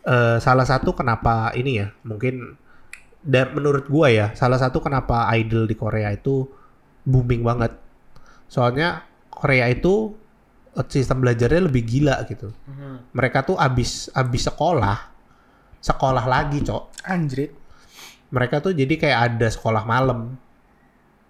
eh, 0.07 0.37
salah 0.39 0.63
satu 0.63 0.95
kenapa 0.95 1.51
ini 1.59 1.83
ya 1.83 1.91
mungkin 2.07 2.55
dan 3.19 3.55
menurut 3.55 3.87
gua 3.87 4.11
ya 4.11 4.27
salah 4.35 4.59
satu 4.59 4.83
kenapa 4.83 5.31
idol 5.35 5.63
di 5.63 5.75
Korea 5.75 6.11
itu 6.11 6.47
booming 7.03 7.43
banget. 7.43 7.71
Soalnya 8.47 9.03
Korea 9.27 9.67
itu 9.67 10.22
sistem 10.89 11.21
belajarnya 11.21 11.69
lebih 11.69 11.83
gila 11.85 12.25
gitu. 12.25 12.49
Mereka 13.13 13.45
tuh 13.45 13.57
abis 13.57 14.09
abis 14.11 14.49
sekolah 14.49 14.97
sekolah 15.83 16.25
lagi 16.25 16.63
cok. 16.63 16.83
Anjrit. 17.05 17.51
Mereka 18.33 18.63
tuh 18.63 18.71
jadi 18.73 18.95
kayak 18.97 19.19
ada 19.35 19.47
sekolah 19.51 19.83
malam. 19.83 20.33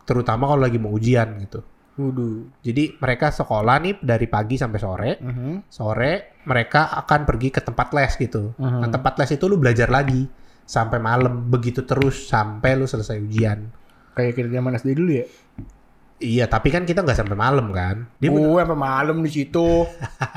Terutama 0.05 0.47
kalau 0.47 0.61
lagi 0.63 0.77
mau 0.77 0.93
ujian 0.93 1.41
gitu. 1.41 1.65
Wudu. 1.93 2.49
Jadi 2.65 2.97
mereka 2.97 3.29
sekolah 3.29 3.77
nih 3.77 3.95
dari 4.01 4.25
pagi 4.25 4.57
sampai 4.57 4.79
sore 4.81 5.11
Mhm. 5.21 5.69
sore 5.69 6.41
mereka 6.49 6.89
akan 7.05 7.21
pergi 7.21 7.53
ke 7.53 7.61
tempat 7.61 7.93
les 7.93 8.13
gitu. 8.17 8.57
Mhm. 8.57 8.79
Nah, 8.81 8.89
tempat 8.89 9.13
les 9.21 9.29
itu 9.37 9.45
lu 9.45 9.61
belajar 9.61 9.93
lagi 9.93 10.25
sampai 10.65 10.97
malam 10.97 11.53
begitu 11.53 11.85
terus 11.85 12.25
sampai 12.25 12.73
lu 12.73 12.89
selesai 12.89 13.21
ujian. 13.21 13.69
Kayak 14.17 14.33
kita 14.37 14.49
zaman 14.49 14.73
SD 14.73 14.89
dulu 14.97 15.11
ya. 15.21 15.25
Iya, 16.23 16.47
tapi 16.47 16.71
kan 16.71 16.81
kita 16.81 17.03
nggak 17.03 17.17
sampai 17.17 17.35
malam 17.35 17.67
kan. 17.69 18.07
Dia 18.17 18.31
bener- 18.31 18.47
Gue 18.47 18.59
sampai 18.63 18.79
malam 18.79 19.17
di 19.19 19.29
situ, 19.29 19.83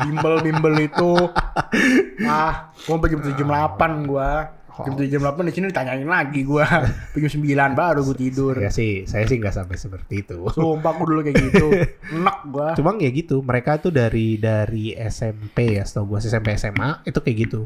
bimbel 0.00 0.42
bimbel 0.42 0.74
itu. 0.80 1.12
Ah, 2.26 2.72
gue 2.74 2.96
pergi 2.96 3.14
jam 3.20 3.36
jam 3.36 3.48
delapan 3.48 3.92
gue. 4.02 4.30
Jam 4.76 4.92
tujuh 4.92 5.08
jam 5.08 5.22
delapan 5.22 5.42
di 5.46 5.52
sini 5.52 5.66
ditanyain 5.66 6.04
lagi 6.04 6.40
gue. 6.42 6.64
Jam 7.14 7.30
sembilan 7.30 7.70
baru 7.72 8.00
gue 8.02 8.16
tidur. 8.18 8.54
ya 8.58 8.68
sih, 8.68 9.04
saya 9.04 9.24
sih 9.24 9.36
nggak 9.36 9.54
sampai 9.54 9.72
seperti 9.74 10.14
itu. 10.20 10.36
Sumpah 10.50 10.92
gue 10.92 11.06
dulu 11.06 11.20
kayak 11.22 11.36
gitu. 11.38 11.66
Enak 12.16 12.38
gue. 12.46 12.68
Cuma 12.74 12.92
ya 12.94 13.08
gitu, 13.08 13.40
mereka 13.40 13.78
tuh 13.78 13.88
dari 13.88 14.36
dari 14.36 14.92
SMP 14.92 15.76
ya, 15.76 15.82
setahu 15.82 16.12
gue 16.12 16.18
SMP 16.20 16.52
SMA 16.54 17.04
itu 17.04 17.16
kayak 17.16 17.36
gitu. 17.40 17.64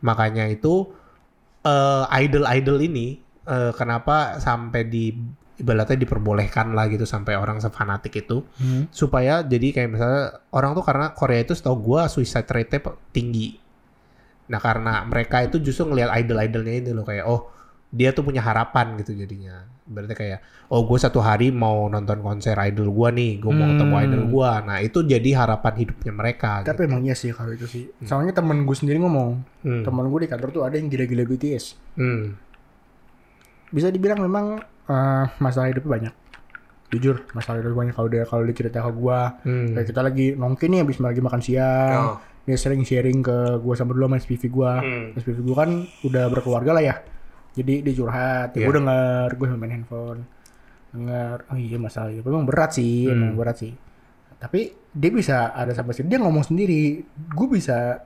Makanya 0.00 0.46
itu 0.46 0.90
eh, 1.62 2.04
idol-idol 2.16 2.78
ini 2.80 3.06
eh, 3.44 3.72
kenapa 3.72 4.38
sampai 4.38 4.82
di 4.82 5.14
ibaratnya 5.56 5.96
diperbolehkan 5.96 6.70
lah 6.70 6.84
gitu 6.86 7.02
sampai 7.02 7.32
orang 7.32 7.58
sefanatik 7.58 8.12
itu 8.18 8.44
Hmm. 8.56 8.88
supaya 8.90 9.40
jadi 9.40 9.72
kayak 9.72 9.88
misalnya 9.88 10.22
orang 10.50 10.72
tuh 10.72 10.82
karena 10.82 11.10
Korea 11.10 11.40
itu 11.40 11.52
setahu 11.52 11.76
gua 11.82 12.06
suicide 12.06 12.44
rate-nya 12.46 12.80
pe- 12.82 12.98
tinggi. 13.10 13.56
Nah 14.46 14.58
karena 14.58 15.02
mereka 15.02 15.40
itu 15.40 15.58
justru 15.58 15.86
ngelihat 15.86 16.12
idol-idolnya 16.14 16.74
ini 16.76 16.90
loh 16.90 17.02
kayak 17.02 17.24
oh 17.24 17.50
dia 17.88 18.10
tuh 18.10 18.22
punya 18.22 18.40
harapan 18.40 18.94
gitu 18.96 19.12
jadinya. 19.12 19.64
Berarti 19.82 20.12
kayak 20.12 20.38
oh 20.66 20.82
gue 20.82 20.98
satu 20.98 21.18
hari 21.18 21.48
mau 21.48 21.86
nonton 21.86 22.18
konser 22.20 22.58
idol 22.60 22.90
gua 22.90 23.08
nih, 23.08 23.38
gue 23.38 23.48
mau 23.48 23.66
ketemu 23.66 23.90
Hmm. 23.92 24.04
idol 24.04 24.22
gua. 24.28 24.50
Nah 24.60 24.78
itu 24.78 25.00
jadi 25.00 25.30
harapan 25.36 25.72
hidupnya 25.76 26.12
mereka. 26.12 26.52
Tapi 26.62 26.84
emang 26.84 27.00
iya 27.00 27.14
sih 27.14 27.30
kalau 27.30 27.50
itu 27.50 27.64
sih. 27.64 27.86
Soalnya 28.00 28.30
temen 28.32 28.62
gue 28.62 28.74
sendiri 28.74 28.98
ngomong, 28.98 29.30
Hmm. 29.62 29.82
temen 29.82 30.04
gue 30.04 30.20
di 30.20 30.28
kantor 30.28 30.50
tuh 30.50 30.62
ada 30.62 30.74
yang 30.74 30.86
gila-gila 30.86 31.24
BTS. 31.24 31.78
Hmm. 31.94 32.34
Bisa 33.68 33.88
dibilang 33.88 34.18
memang 34.18 34.58
eh, 34.86 35.24
masalah 35.38 35.68
hidupnya 35.68 35.90
banyak. 35.90 36.14
Jujur, 36.86 37.26
masalah 37.34 37.58
hidupnya 37.58 37.78
banyak 37.82 37.94
kalau 37.94 38.08
dia 38.08 38.22
kalau 38.22 38.42
dia 38.42 38.54
cerita 38.54 38.78
ke 38.80 38.90
gue. 38.90 39.20
Hmm. 39.42 39.68
Kayak 39.74 39.86
kita 39.90 40.00
lagi 40.00 40.26
nongki 40.32 40.64
nih 40.66 40.80
habis 40.82 40.96
lagi 40.98 41.20
makan 41.20 41.40
siang. 41.40 41.98
Oh. 42.14 42.16
Dia 42.46 42.54
sering 42.54 42.86
sharing 42.86 43.20
ke 43.20 43.36
gue 43.58 43.74
sama 43.74 43.90
dulu 43.90 44.06
sama 44.06 44.16
SPV 44.16 44.42
gue. 44.46 44.72
Hmm. 44.78 45.06
SPV 45.18 45.38
gue 45.42 45.56
kan 45.56 45.70
udah 46.02 46.24
berkeluarga 46.30 46.70
lah 46.72 46.84
ya. 46.84 46.94
Jadi 47.56 47.80
dia 47.80 47.94
curhat, 47.96 48.52
ya 48.52 48.62
Iya. 48.62 48.66
gue 48.68 48.74
denger, 48.76 49.28
gue 49.34 49.46
main 49.50 49.72
handphone. 49.72 50.20
Denger, 50.92 51.36
oh 51.48 51.56
iya 51.56 51.76
masalah 51.76 52.12
itu. 52.12 52.22
Memang 52.22 52.44
berat 52.44 52.70
sih, 52.70 53.08
Hmm. 53.08 53.32
emang 53.32 53.34
berat 53.34 53.56
sih. 53.58 53.72
Tapi 54.36 54.60
dia 54.92 55.10
bisa 55.10 55.50
ada 55.50 55.72
sampai 55.72 55.96
sini, 55.96 56.06
dia 56.06 56.20
ngomong 56.20 56.44
sendiri. 56.44 57.00
Gue 57.32 57.48
bisa 57.50 58.04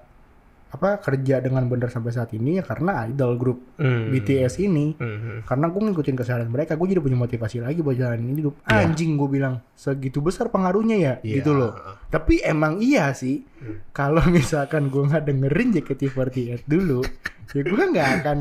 apa 0.70 1.02
kerja 1.02 1.42
dengan 1.42 1.66
benar 1.66 1.90
sampai 1.90 2.08
saat 2.08 2.30
ini 2.30 2.56
ya 2.56 2.62
karena 2.62 3.02
idol 3.04 3.34
grup 3.34 3.58
Hmm. 3.74 4.06
BTS 4.08 4.60
ini. 4.60 4.94
Hmm. 4.94 5.42
Karena 5.42 5.66
gue 5.66 5.82
ngikutin 5.82 6.14
keseharian 6.14 6.46
mereka, 6.46 6.74
gue 6.74 6.86
jadi 6.86 7.00
punya 7.00 7.18
motivasi 7.18 7.58
lagi 7.58 7.80
buat 7.80 7.94
jalanin 7.94 8.30
hidup. 8.32 8.54
Iya. 8.62 8.86
Anjing 8.86 9.16
gue 9.16 9.28
bilang, 9.28 9.58
segitu 9.72 10.20
besar 10.20 10.46
pengaruhnya 10.46 10.94
ya, 10.94 11.14
Iya. 11.20 11.34
gitu 11.36 11.52
loh. 11.52 11.74
Tapi 12.06 12.38
emang 12.40 12.78
iya 12.78 13.10
sih, 13.10 13.42
Hmm. 13.58 13.82
kalau 13.90 14.22
misalkan 14.30 14.88
gue 14.88 15.02
nggak 15.02 15.24
dengerin 15.24 15.68
JKT48 15.74 16.62
dulu, 16.64 17.02
ya 17.50 17.62
gue 17.62 17.84
nggak 17.90 18.08
akan, 18.20 18.38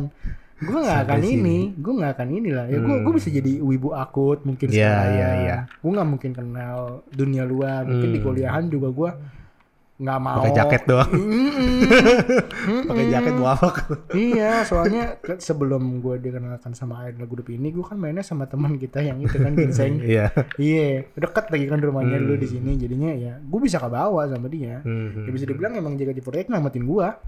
gue 0.60 0.78
nggak 0.78 1.00
akan 1.08 1.20
sini. 1.20 1.34
ini, 1.34 1.58
gue 1.74 1.94
nggak 1.96 2.12
akan 2.14 2.28
inilah. 2.30 2.66
Ya 2.68 2.78
gue 2.78 2.94
Hmm. 2.94 3.04
gue 3.04 3.14
bisa 3.16 3.30
jadi 3.32 3.52
wibu 3.58 3.90
akut 3.92 4.44
mungkin 4.44 4.68
Iya, 4.68 4.76
sekarang. 4.86 5.14
iya, 5.14 5.30
iya. 5.40 5.58
Gue 5.76 5.92
nggak 5.92 6.10
mungkin 6.10 6.32
kenal 6.32 6.80
dunia 7.10 7.42
luar, 7.42 7.84
mungkin 7.84 8.12
di 8.12 8.20
Hmm. 8.20 8.28
kuliahan 8.28 8.66
juga 8.68 8.90
gue 8.92 9.12
nggak 10.00 10.16
mau. 10.18 10.40
Pakai 10.40 10.56
jaket 10.56 10.84
doang. 10.88 11.12
Mm-mm. 11.12 12.88
Pakai 12.88 13.06
jaket 13.10 13.34
mualak. 13.36 13.76
iya, 14.14 14.64
soalnya 14.64 15.04
sebelum 15.36 16.00
gue 16.00 16.16
dikenalkan 16.20 16.72
sama 16.72 17.04
idol 17.06 17.28
grup 17.28 17.48
ini, 17.48 17.70
gue 17.70 17.84
kan 17.84 17.96
mainnya 17.96 18.24
sama 18.24 18.46
teman 18.46 18.76
kita 18.76 19.00
yang 19.00 19.20
itu 19.20 19.36
kan 19.36 19.54
ginseng. 19.54 20.00
Iya. 20.10 20.32
Iya, 20.56 21.04
deket 21.14 21.52
lagi 21.52 21.66
kan 21.68 21.78
rumahnya 21.78 22.16
Hmm. 22.16 22.26
dulu 22.26 22.36
di 22.38 22.48
sini, 22.48 22.72
jadinya 22.74 23.12
ya 23.12 23.38
gue 23.38 23.60
bisa 23.60 23.76
ke 23.76 23.86
bawah 23.86 24.24
sama 24.26 24.48
dia. 24.48 24.80
Hmm. 24.82 25.28
Ya 25.28 25.32
bisa 25.32 25.44
dibilang 25.44 25.76
emang 25.76 25.94
jaga 25.94 26.12
di 26.12 26.22
proyek 26.22 26.48
ngamatin 26.48 26.84
gua. 26.84 27.20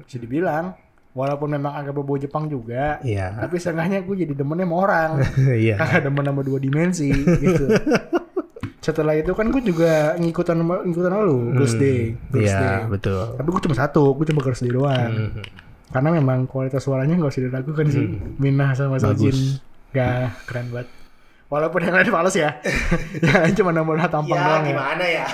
Bisa 0.00 0.16
dibilang, 0.16 0.78
walaupun 1.10 1.50
memang 1.50 1.74
agak 1.74 1.90
berbau 1.92 2.14
Jepang 2.14 2.46
juga, 2.46 3.02
Iya. 3.02 3.34
tapi 3.36 3.58
seenggaknya 3.58 3.98
gue 4.00 4.14
jadi 4.16 4.32
demennya 4.32 4.62
sama 4.62 4.76
orang, 4.78 5.10
Iya. 5.66 5.74
kagak 5.76 6.06
demen 6.06 6.22
sama 6.22 6.40
dua 6.40 6.58
dimensi 6.58 7.10
gitu. 7.10 7.66
Setelah 8.86 9.18
itu 9.18 9.34
kan 9.34 9.50
gue 9.50 9.62
juga 9.66 10.14
ngikutan 10.14 10.62
ngikutan 10.62 11.10
lu, 11.26 11.50
Girls 11.58 11.74
Day, 11.74 12.14
Girls 12.30 12.54
Day. 12.54 12.70
Iya, 12.70 12.86
betul. 12.86 13.34
Tapi 13.34 13.48
gue 13.50 13.62
cuma 13.66 13.74
satu, 13.74 14.14
gue 14.14 14.26
cuma 14.30 14.38
Girls 14.46 14.62
Day 14.62 14.70
doang. 14.70 15.10
Hmm. 15.10 15.42
Karena 15.90 16.14
memang 16.14 16.46
kualitas 16.46 16.86
suaranya 16.86 17.18
gak 17.18 17.34
usah 17.34 17.42
diragukan 17.50 17.86
sih. 17.90 18.06
Minah 18.38 18.78
sama. 18.78 19.02
Sojin. 19.02 19.58
Gak 19.90 20.38
keren 20.46 20.70
banget. 20.70 20.86
Walaupun 21.46 21.78
yang 21.78 21.94
lain 21.94 22.10
fals 22.10 22.34
ya. 22.34 22.58
yang 23.46 23.54
cuma 23.54 23.70
nambah 23.70 24.06
tampang 24.10 24.34
doang 24.34 24.66
ya. 24.66 24.98
ya? 25.22 25.26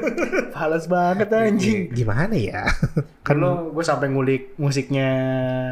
Fals 0.56 0.84
banget 0.88 1.28
anjing. 1.32 1.88
Gimana 1.88 2.36
ya? 2.36 2.68
Kan 3.26 3.40
lo 3.40 3.72
gue 3.72 3.84
sampai 3.84 4.12
ngulik 4.12 4.56
musiknya. 4.60 5.08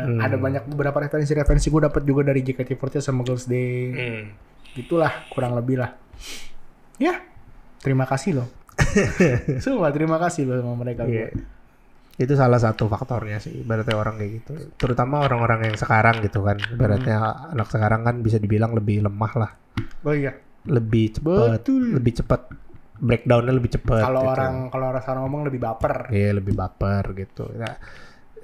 Hmm. 0.04 0.20
Ada 0.20 0.40
banyak 0.40 0.64
beberapa 0.68 0.96
referensi-referensi 0.96 1.68
gue 1.68 1.92
dapat 1.92 2.08
juga 2.08 2.28
dari 2.28 2.40
JKT48 2.40 3.04
sama 3.04 3.20
Girls 3.20 3.44
Day. 3.44 3.72
Hmm. 3.92 4.22
Gitulah 4.72 5.28
kurang 5.28 5.60
lebih 5.60 5.84
lah. 5.84 5.92
Ya, 7.02 7.18
terima 7.82 8.06
kasih 8.06 8.38
loh. 8.38 8.48
Sumpah 9.64 9.90
terima 9.90 10.22
kasih 10.22 10.46
loh 10.46 10.62
sama 10.62 10.74
mereka. 10.78 11.02
Iya. 11.02 11.34
gua. 11.34 11.42
Itu 12.14 12.36
salah 12.36 12.60
satu 12.60 12.86
faktornya 12.86 13.40
sih, 13.40 13.64
ibaratnya 13.64 13.96
orang 13.96 14.20
kayak 14.20 14.30
gitu. 14.38 14.52
Terutama 14.76 15.24
orang-orang 15.24 15.72
yang 15.72 15.76
sekarang 15.76 16.22
gitu 16.22 16.44
kan. 16.44 16.60
Ibaratnya 16.60 17.18
Hmm. 17.18 17.52
anak 17.56 17.68
sekarang 17.68 18.00
kan 18.04 18.20
bisa 18.20 18.36
dibilang 18.36 18.76
lebih 18.76 19.02
lemah 19.02 19.32
lah. 19.34 19.50
Oh 20.04 20.14
iya. 20.14 20.36
Lebih 20.62 21.18
cepat, 21.18 21.58
Betul. 21.58 21.98
lebih 21.98 22.12
cepat 22.22 22.40
breakdownnya 23.02 23.50
lebih 23.50 23.72
cepat. 23.74 24.04
Kalau 24.06 24.22
gitu. 24.22 24.30
orang 24.30 24.54
kalau 24.70 24.86
orang 24.94 25.02
sekarang 25.02 25.22
ngomong 25.26 25.42
lebih 25.50 25.60
baper. 25.60 25.94
Iya, 26.14 26.30
lebih 26.38 26.54
baper 26.54 27.04
gitu. 27.18 27.50
Nah, 27.58 27.74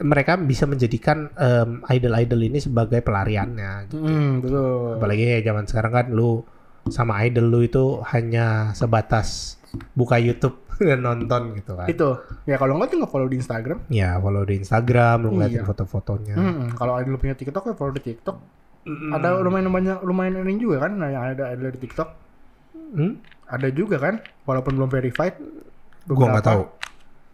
mereka 0.01 0.35
bisa 0.35 0.67
menjadikan 0.67 1.31
em, 1.35 1.71
idol-idol 1.87 2.41
ini 2.43 2.59
sebagai 2.59 2.99
pelariannya. 2.99 3.87
gitu. 3.87 4.03
Hmm, 4.03 4.43
betul. 4.43 4.99
Apalagi 4.99 5.47
zaman 5.47 5.65
sekarang 5.71 5.93
kan 5.93 6.07
lu 6.11 6.43
sama 6.89 7.21
idol 7.23 7.49
lu 7.49 7.61
itu 7.63 8.01
hanya 8.09 8.73
sebatas 8.73 9.57
buka 9.93 10.17
YouTube 10.17 10.57
dan 10.81 11.03
nonton 11.03 11.55
gitu 11.55 11.75
kan. 11.75 11.87
Itu. 11.87 12.17
Ya 12.45 12.57
kalau 12.57 12.79
nggak 12.79 12.89
tuh 12.89 12.97
nggak 13.03 13.13
follow 13.13 13.29
di 13.29 13.37
Instagram. 13.37 13.79
Ya 13.89 14.17
follow 14.17 14.43
di 14.43 14.55
Instagram, 14.57 15.17
lu 15.27 15.29
ngeliatin 15.35 15.61
Iya. 15.61 15.67
foto-fotonya. 15.67 16.35
Hmm, 16.35 16.73
kalau 16.73 16.95
ada 16.95 17.05
lu 17.05 17.17
punya 17.17 17.35
TikTok 17.35 17.65
ya 17.65 17.75
follow 17.75 17.93
di 17.93 18.03
TikTok. 18.05 18.37
Ada 18.89 19.45
lumayan 19.45 19.69
banyak 19.69 20.01
lumayan 20.01 20.41
ini 20.43 20.57
juga 20.57 20.89
kan 20.89 20.97
nah, 20.97 21.13
yang 21.13 21.21
ada 21.37 21.53
ada 21.53 21.69
di 21.69 21.77
TikTok. 21.77 22.09
Hmm? 22.97 23.21
Ada 23.45 23.69
juga 23.69 24.01
kan 24.01 24.23
walaupun 24.45 24.73
belum 24.77 24.89
verified. 24.89 25.37
Gua 26.09 26.33
nggak 26.33 26.47
tahu. 26.47 26.63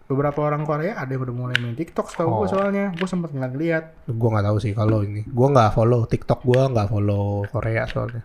Beberapa 0.04 0.36
orang 0.44 0.68
Korea 0.68 0.98
ada 0.98 1.08
yang 1.08 1.24
udah 1.24 1.32
mulai 1.32 1.56
main 1.56 1.72
TikTok 1.72 2.10
setahu 2.10 2.42
gue 2.42 2.46
Oh. 2.46 2.50
soalnya. 2.50 2.92
Gue 2.92 3.06
sempet 3.06 3.32
ngeliat. 3.32 4.04
Gua 4.10 4.28
nggak 4.34 4.46
tahu 4.50 4.56
sih 4.58 4.72
kalau 4.74 5.00
ini. 5.00 5.22
Gua 5.24 5.48
nggak 5.48 5.70
follow 5.72 6.04
TikTok, 6.04 6.42
gua 6.42 6.68
nggak 6.68 6.88
follow 6.90 7.46
Korea 7.48 7.86
soalnya. 7.86 8.20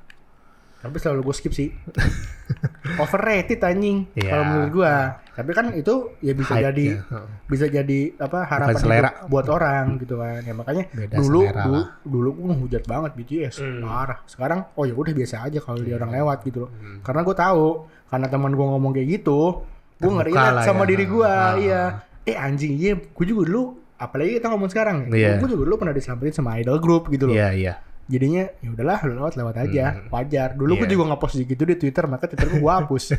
Tapi 0.80 0.96
selalu 0.96 1.22
gue 1.24 1.36
skip 1.36 1.52
sih. 1.52 1.70
Overrated 3.00 3.60
anjing 3.62 4.08
Iya. 4.15 4.30
kalau 4.30 4.44
menurut 4.46 4.72
gua. 4.74 4.96
Tapi 5.30 5.52
kan 5.56 5.65
itu 5.72 5.94
ya 6.20 6.34
bisa 6.34 6.52
Hype 6.52 6.65
jadi 6.68 6.88
ya, 7.00 7.20
bisa 7.48 7.65
jadi 7.70 8.00
apa 8.18 8.44
harapan 8.44 8.76
selera. 8.76 9.10
buat 9.28 9.48
orang 9.48 9.96
gitu 9.98 10.20
kan. 10.20 10.42
Ya 10.42 10.52
makanya 10.52 10.84
Beda 10.92 11.15
dulu 11.15 11.42
dulu, 11.48 11.80
lah. 11.80 11.86
dulu 12.04 12.30
gua 12.34 12.46
ngehujat 12.52 12.84
banget 12.84 13.12
BTS. 13.15 13.56
Hmm. 13.62 13.82
Parah. 13.82 14.20
Sekarang 14.26 14.68
oh 14.74 14.84
ya 14.84 14.92
udah 14.92 15.13
biasa 15.13 15.48
aja 15.48 15.60
kalau 15.60 15.80
dia 15.80 15.96
orang 15.96 16.12
lewat 16.12 16.44
gitu 16.44 16.68
loh. 16.68 16.72
Hmm. 16.74 17.00
Karena 17.00 17.22
gue 17.24 17.36
tahu 17.38 17.68
karena 18.10 18.28
teman 18.28 18.52
gua 18.52 18.68
ngomong 18.74 18.92
kayak 18.92 19.08
gitu, 19.15 19.63
ngerilat 20.02 20.52
lah 20.56 20.63
sama 20.65 20.84
ya. 20.84 20.89
diri 20.92 21.06
gua. 21.06 21.30
Ah. 21.30 21.52
Iya. 21.56 21.82
Eh 22.26 22.36
anjing, 22.36 22.74
iya 22.76 22.94
gua 22.98 23.26
juga 23.26 23.42
dulu 23.48 23.63
apalagi 23.96 24.39
kita 24.39 24.48
ngomong 24.50 24.70
sekarang 24.70 24.98
ya. 25.08 25.15
Iya. 25.15 25.32
Gua 25.39 25.48
juga 25.48 25.63
dulu 25.63 25.76
pernah 25.78 25.96
disamperin 25.96 26.34
sama 26.34 26.58
idol 26.58 26.80
group 26.80 27.08
gitu 27.08 27.28
loh 27.28 27.36
Iya, 27.36 27.50
iya. 27.54 27.74
Jadinya 28.10 28.50
ya 28.60 28.69
udahlah 28.74 29.00
lewat 29.06 29.34
lewat 29.38 29.56
aja. 29.69 29.86
Hmm. 29.93 30.10
wajar. 30.10 30.58
Dulu 30.58 30.82
gue 30.82 30.88
Iya. 30.89 30.93
juga 30.98 31.04
ngepost 31.13 31.36
gitu 31.38 31.63
di 31.63 31.76
twitter 31.78 32.06
maka 32.10 32.26
twitter 32.26 32.50
gue 32.58 32.72
hapus. 32.74 33.04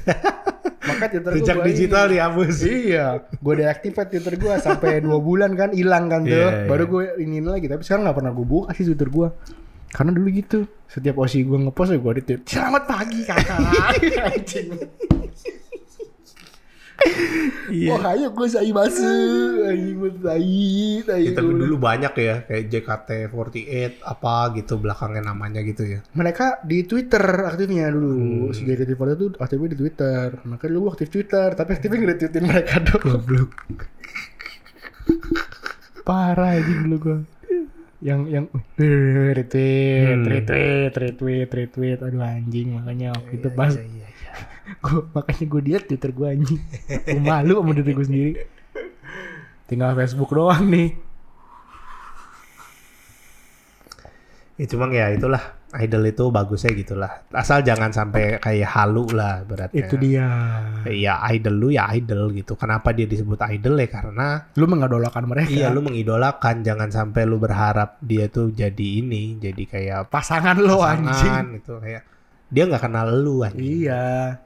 Maka 0.80 1.12
twitter 1.12 1.32
gue 1.36 1.64
digital 1.70 2.04
dihapus. 2.10 2.54
iya. 2.66 3.22
Gue 3.38 3.54
deactivate 3.62 4.10
twitter 4.10 4.34
gue 4.34 4.54
sampai 4.58 4.98
dua 4.98 5.22
bulan 5.22 5.54
kan 5.54 5.70
hilang 5.70 6.10
kan 6.10 6.26
tuh. 6.26 6.34
Iya, 6.34 6.66
baru 6.66 6.84
iya. 6.84 6.90
gue 6.90 7.04
ini 7.22 7.38
lagi 7.44 7.70
tapi 7.70 7.86
sekarang 7.86 8.08
nggak 8.10 8.16
pernah 8.18 8.32
gue 8.34 8.46
buka 8.48 8.74
sih 8.74 8.84
twitter 8.88 9.06
gue 9.06 9.28
karena 9.92 10.10
dulu 10.10 10.28
gitu. 10.34 10.58
Setiap 10.90 11.16
osi 11.22 11.46
gue 11.46 11.58
ngepost 11.68 11.94
gue 11.94 12.12
di 12.18 12.22
tweet 12.26 12.42
selamat 12.48 12.82
pagi 12.88 13.20
kakak. 13.22 13.60
Anjing 14.34 14.68
Iya. 17.70 17.90
oh 17.92 18.02
ayo 18.04 18.26
gue 18.30 18.46
saya 18.46 18.66
masuk 18.66 19.06
anjing 19.62 19.96
gue 19.96 20.10
tai 20.18 20.58
tai 21.00 21.20
Ya, 21.22 21.30
tapi 21.32 21.50
dulu 21.54 21.76
banyak 21.76 22.12
ya 22.14 22.34
kayak 22.42 22.64
JKT48 22.66 23.62
apa 24.02 24.34
gitu 24.54 24.74
belakangnya 24.76 25.22
namanya 25.24 25.62
gitu 25.62 25.86
ya. 25.86 25.98
mereka 26.12 26.58
di 26.62 26.82
Twitter 26.82 27.22
aktifnya 27.22 27.88
dulu 27.88 28.10
Hmm. 28.10 28.50
si 28.50 28.64
JKT48 28.64 29.00
itu 29.14 29.26
aktifnya 29.38 29.68
di 29.68 29.78
Twitter 29.78 30.26
makanya 30.44 30.72
dulu 30.72 30.86
aktif 30.88 31.08
Twitter 31.08 31.48
tapi 31.52 31.70
aktifnya 31.72 31.98
nge-retweetin 32.00 32.42
mereka 32.44 32.74
dong 32.80 33.02
Goblok. 33.02 33.50
parah 36.02 36.56
aja 36.56 36.72
dulu 36.76 36.96
gua 36.98 37.18
yang 38.00 38.24
yang 38.26 38.46
retweet 39.30 40.08
Hmm. 40.10 40.24
retweet 40.26 40.92
retweet 40.92 41.48
retweet 41.48 41.98
aduh 42.00 42.18
anjing 42.20 42.72
makanya 42.72 43.12
waktu 43.12 43.32
itu 43.36 43.48
pas 43.52 43.72
Iya, 43.72 43.84
iya, 43.84 44.08
iya. 44.08 44.19
gua 44.84 45.00
makanya 45.14 45.44
gua 45.50 45.62
liat 45.62 45.82
Twitter 45.86 46.10
gua 46.14 46.32
anjing. 46.32 46.60
Gua 46.88 47.22
malu 47.22 47.60
sama 47.60 47.72
diri 47.76 47.92
gua 47.92 48.06
sendiri. 48.06 48.32
Tinggal 49.70 49.94
Facebook 49.94 50.30
doang 50.34 50.66
nih. 50.66 51.10
Ya 54.60 54.66
cuma 54.68 54.92
ya 54.92 55.08
itulah 55.08 55.40
idol 55.78 56.02
itu 56.04 56.24
bagusnya 56.28 56.74
gitulah. 56.74 57.24
Asal 57.30 57.62
jangan 57.62 57.94
sampai 57.94 58.42
kayak 58.42 58.68
halu 58.76 59.06
lah 59.14 59.46
beratnya. 59.46 59.86
itu 59.86 59.94
dia. 59.96 60.28
Ya 60.90 61.16
idol 61.30 61.54
lu 61.56 61.68
ya 61.70 61.88
idol 61.94 62.34
gitu. 62.34 62.58
Kenapa 62.58 62.90
dia 62.90 63.06
disebut 63.06 63.38
idol 63.46 63.78
ya? 63.78 63.88
Karena 63.88 64.50
lu 64.58 64.66
mengadolakan 64.66 65.24
mereka. 65.30 65.48
Iya 65.48 65.70
lu 65.70 65.80
mengidolakan. 65.80 66.66
Jangan 66.66 66.90
sampai 66.90 67.22
lu 67.24 67.38
berharap 67.38 68.02
dia 68.02 68.26
tuh 68.26 68.50
jadi 68.50 69.00
ini 69.00 69.38
jadi 69.38 69.62
kayak 69.64 70.00
pasangan 70.10 70.58
lo 70.58 70.82
anjing. 70.82 71.08
pasangan 71.08 71.46
itu 71.54 71.74
kayak 71.78 72.02
dia 72.50 72.66
nggak 72.66 72.82
kenal 72.82 73.06
lu 73.14 73.46
anjing. 73.46 73.86
Iya. 73.86 74.36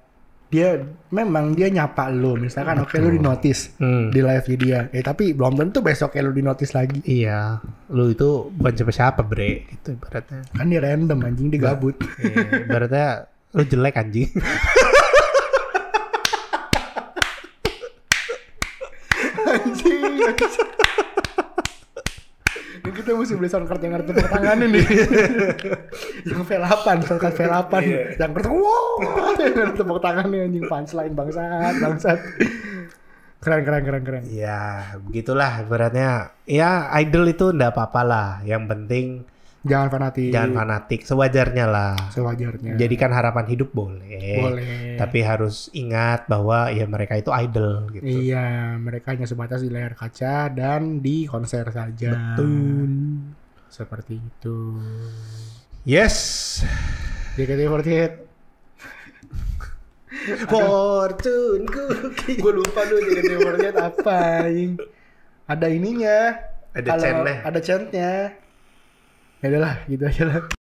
Dia 0.53 0.79
memang 1.11 1.51
dia 1.51 1.67
nyapa 1.67 2.15
lu, 2.15 2.39
misalkan 2.39 2.79
oke 2.79 2.95
lu 2.95 3.11
di 3.11 3.19
notice 3.19 3.75
Hmm. 3.75 4.15
di 4.15 4.23
live 4.23 4.47
dia. 4.55 4.87
Eh 4.95 5.03
tapi 5.03 5.35
belum 5.35 5.59
tentu 5.59 5.83
besok 5.83 6.15
lu 6.15 6.31
di 6.31 6.47
notice 6.47 6.71
lagi. 6.71 7.03
Iya, 7.03 7.59
lu 7.91 8.15
itu 8.15 8.55
bukan 8.55 8.71
siapa-siapa 8.71 9.27
bre, 9.27 9.67
gitu 9.67 9.99
ibaratnya. 9.99 10.47
Kan 10.55 10.71
dia 10.71 10.79
random 10.79 11.19
anjing 11.27 11.49
dia 11.51 11.59
gabut. 11.59 11.99
Iya, 12.23 12.71
ibaratnya 12.71 13.07
lu 13.51 13.63
jelek 13.67 13.99
anjing. 13.99 14.31
anjing. 19.45 20.01
Ini 22.85 22.91
kita 22.93 23.17
mesti 23.17 23.35
beli 23.35 23.49
soundcard 23.49 23.81
yang 23.81 23.97
ada 23.97 24.05
tepuk 24.05 24.29
tangan 24.29 24.61
ini. 24.61 24.83
Yang 26.25 26.43
V8, 26.45 26.87
soundcard 27.05 27.35
V8. 27.37 27.73
Yang 28.17 28.31
bertepuk 28.33 28.61
wow, 28.61 28.89
tepuk 29.79 29.99
tangan 30.01 30.27
nih 30.33 30.41
anjing 30.49 30.65
punchline 30.65 31.15
bangsat, 31.15 31.75
bangsat. 31.81 32.19
Keren 33.45 33.61
keren 33.61 33.83
keren 33.85 34.03
keren. 34.09 34.23
ya, 34.33 34.97
begitulah 35.05 35.61
ibaratnya. 35.61 36.33
Ya, 36.49 36.89
idol 36.97 37.29
itu 37.29 37.53
ndak 37.53 37.77
apa-apa 37.77 38.01
lah. 38.01 38.29
Yang 38.41 38.63
penting 38.73 39.07
Jangan 39.65 39.89
fanatik. 39.89 40.29
jangan 40.29 40.53
fanatik, 40.53 41.01
sewajarnya 41.09 41.65
lah. 41.65 41.97
Sewajarnya. 42.13 42.77
Jadikan 42.77 43.09
harapan 43.17 43.49
hidup 43.49 43.73
boleh. 43.73 44.37
boleh. 44.45 45.01
Tapi 45.01 45.25
harus 45.25 45.73
ingat 45.73 46.29
bahwa 46.29 46.69
ya 46.69 46.85
mereka 46.85 47.17
itu 47.17 47.33
idol 47.33 47.89
gitu. 47.97 48.05
Iya, 48.05 48.77
mereka 48.77 49.17
hanya 49.17 49.25
sebatas 49.25 49.65
di 49.65 49.73
layar 49.73 49.97
kaca 49.97 50.53
dan 50.53 51.01
di 51.01 51.25
konser 51.25 51.65
saja. 51.73 52.37
Betul. 52.37 52.93
Seperti 53.73 54.21
itu. 54.21 54.59
Yes. 55.85 56.65
JKT48. 57.37 58.17
Fortune 60.49 61.69
cookie. 61.69 62.41
Gue 62.41 62.53
lupa 62.57 62.89
dulu 62.89 63.05
JKT48 63.05 63.77
apa. 63.77 64.49
anjing. 64.49 64.81
Ada 65.45 65.67
ininya. 65.69 66.41
Ada 66.73 66.89
chantnya. 66.97 67.37
Ada 67.45 67.61
chantnya. 67.61 68.13
Ya 69.45 69.47
udahlah, 69.53 69.85
gitu 69.85 70.09
aja 70.09 70.25
lah. 70.25 70.49